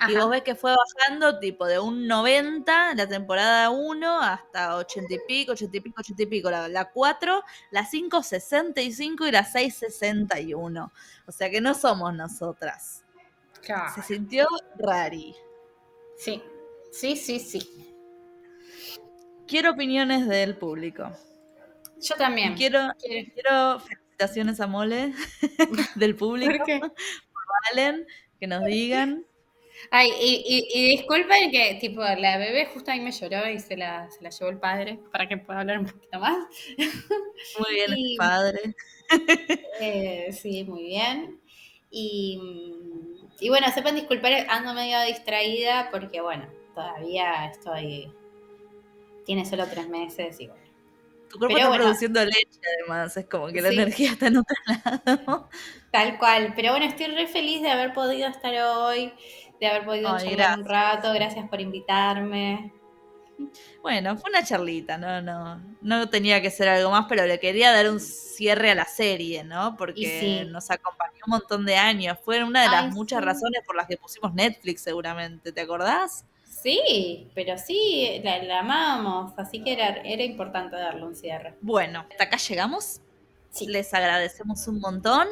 Y 0.07 0.15
vos 0.15 0.29
ves 0.29 0.43
que 0.43 0.55
fue 0.55 0.73
bajando 0.75 1.39
tipo 1.39 1.65
de 1.65 1.79
un 1.79 2.07
90 2.07 2.95
la 2.95 3.07
temporada 3.07 3.69
1 3.69 4.21
hasta 4.21 4.77
80 4.77 5.13
y 5.13 5.19
pico, 5.27 5.51
80 5.51 5.77
y 5.77 5.79
pico, 5.81 6.01
80 6.01 6.23
y 6.23 6.25
pico. 6.25 6.49
La, 6.49 6.89
4, 6.91 7.43
la 7.71 7.85
5, 7.85 8.23
65 8.23 9.27
y 9.27 9.31
la 9.31 9.43
6, 9.43 9.75
61. 9.75 10.91
O 11.25 11.31
sea 11.31 11.49
que 11.49 11.61
no 11.61 11.73
somos 11.73 12.13
nosotras. 12.13 13.03
Se 13.93 14.01
sintió 14.01 14.47
rari. 14.77 15.35
Sí, 16.17 16.41
sí, 16.91 17.15
sí, 17.15 17.39
sí. 17.39 17.95
Quiero 19.47 19.71
opiniones 19.71 20.27
del 20.27 20.55
público. 20.55 21.11
Yo 22.01 22.15
también. 22.15 22.55
quiero, 22.55 22.79
quiero 22.99 23.81
felicitaciones 24.19 24.59
a 24.59 24.67
Mole 24.67 25.13
del 25.95 26.15
público. 26.15 26.65
¿Por, 26.65 26.93
Valen, 27.71 28.05
que 28.39 28.47
nos 28.47 28.63
digan. 28.65 29.25
Ay, 29.91 30.11
y, 30.19 30.97
disculpen 30.97 31.51
que, 31.51 31.77
tipo, 31.79 32.01
la 32.01 32.37
bebé 32.37 32.65
justo 32.65 32.91
ahí 32.91 32.99
me 32.99 33.11
lloró 33.11 33.49
y 33.49 33.59
se 33.59 33.77
la, 33.77 34.09
se 34.11 34.21
la 34.21 34.29
llevó 34.29 34.51
el 34.51 34.59
padre 34.59 34.99
para 35.11 35.27
que 35.27 35.37
pueda 35.37 35.61
hablar 35.61 35.79
un 35.79 35.85
poquito 35.85 36.19
más. 36.19 36.37
Muy 36.77 37.75
bien, 37.75 37.93
el 37.93 38.15
padre. 38.17 38.75
Eh, 39.79 40.29
sí, 40.33 40.65
muy 40.65 40.83
bien. 40.83 41.39
Y, 41.89 42.39
y 43.39 43.49
bueno, 43.49 43.67
sepan 43.73 43.95
disculpar, 43.95 44.45
ando 44.49 44.73
medio 44.73 45.01
distraída 45.01 45.89
porque, 45.91 46.19
bueno, 46.19 46.47
todavía 46.75 47.45
estoy. 47.45 48.11
Tiene 49.25 49.45
solo 49.45 49.65
tres 49.67 49.87
meses 49.87 50.39
y 50.41 50.47
bueno. 50.47 50.68
Tu 51.29 51.37
cuerpo 51.37 51.57
está 51.57 51.73
produciendo 51.73 52.25
leche, 52.25 52.59
además, 52.79 53.15
es 53.15 53.25
como 53.27 53.47
que 53.47 53.61
la 53.61 53.69
energía 53.69 54.11
está 54.11 54.27
en 54.27 54.37
otro 54.37 54.55
lado. 55.05 55.49
Tal 55.91 56.17
cual, 56.17 56.53
pero 56.55 56.71
bueno, 56.71 56.85
estoy 56.85 57.07
re 57.07 57.27
feliz 57.27 57.61
de 57.61 57.69
haber 57.69 57.93
podido 57.93 58.27
estar 58.27 58.53
hoy, 58.55 59.13
de 59.59 59.67
haber 59.67 59.85
podido 59.85 60.17
charlar 60.17 60.59
un 60.59 60.65
rato, 60.65 61.13
gracias 61.13 61.47
por 61.49 61.61
invitarme. 61.61 62.73
Bueno, 63.81 64.17
fue 64.17 64.29
una 64.29 64.43
charlita, 64.43 64.97
no, 64.97 65.21
no, 65.21 65.61
no 65.81 66.09
tenía 66.09 66.41
que 66.41 66.51
ser 66.51 66.67
algo 66.67 66.91
más, 66.91 67.05
pero 67.07 67.25
le 67.25 67.39
quería 67.39 67.71
dar 67.71 67.89
un 67.89 67.99
cierre 67.99 68.71
a 68.71 68.75
la 68.75 68.85
serie, 68.85 69.43
¿no? 69.43 69.77
Porque 69.77 70.45
nos 70.49 70.69
acompañó 70.69 71.19
un 71.25 71.31
montón 71.31 71.65
de 71.65 71.75
años. 71.75 72.17
Fue 72.23 72.43
una 72.43 72.63
de 72.63 72.69
las 72.69 72.93
muchas 72.93 73.23
razones 73.23 73.61
por 73.65 73.75
las 73.75 73.87
que 73.87 73.97
pusimos 73.97 74.33
Netflix, 74.33 74.81
seguramente, 74.81 75.51
¿te 75.51 75.61
acordás? 75.61 76.25
Sí, 76.61 77.29
pero 77.35 77.57
sí, 77.57 78.21
la, 78.23 78.59
amamos, 78.59 79.33
así 79.37 79.63
que 79.63 79.73
era, 79.73 80.01
era 80.03 80.23
importante 80.23 80.75
darle 80.75 81.05
un 81.05 81.15
cierre. 81.15 81.55
Bueno, 81.61 82.05
hasta 82.09 82.25
acá 82.25 82.37
llegamos. 82.37 83.01
Les 83.67 83.93
agradecemos 83.93 84.67
un 84.67 84.79
montón. 84.79 85.27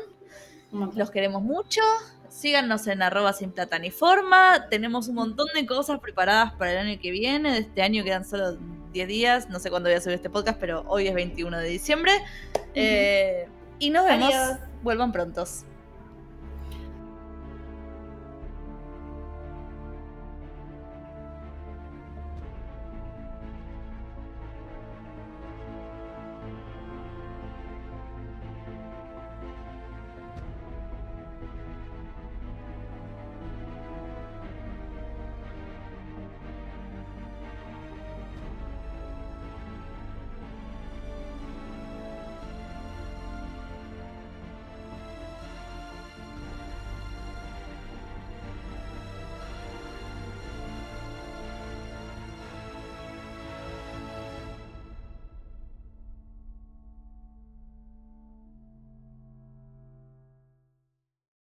Los 0.96 1.12
queremos 1.12 1.44
mucho. 1.44 1.82
Síganos 2.30 2.88
en 2.88 3.02
arroba 3.02 3.34
sin 3.34 3.52
plata 3.52 3.80
ni 3.80 3.92
forma. 3.92 4.68
Tenemos 4.70 5.08
un 5.08 5.16
montón 5.16 5.48
de 5.54 5.66
cosas 5.66 6.00
preparadas 6.00 6.54
para 6.54 6.72
el 6.72 6.78
año 6.78 7.00
que 7.02 7.12
viene. 7.12 7.52
De 7.52 7.60
este 7.60 7.82
año 7.82 8.04
quedan 8.04 8.26
solo 8.26 8.58
10 8.94 9.08
días. 9.08 9.50
No 9.50 9.60
sé 9.60 9.70
cuándo 9.70 9.90
voy 9.90 9.98
a 9.98 10.02
subir 10.02 10.16
este 10.16 10.30
podcast, 10.30 10.60
pero 10.60 10.84
hoy 10.88 11.08
es 11.08 11.14
21 11.14 11.58
de 11.58 11.68
diciembre. 11.68 12.12
Eh, 12.74 13.48
y 13.80 13.90
nos 13.90 14.06
vemos. 14.06 14.34
Vuelvan 14.84 15.12
prontos. 15.12 15.64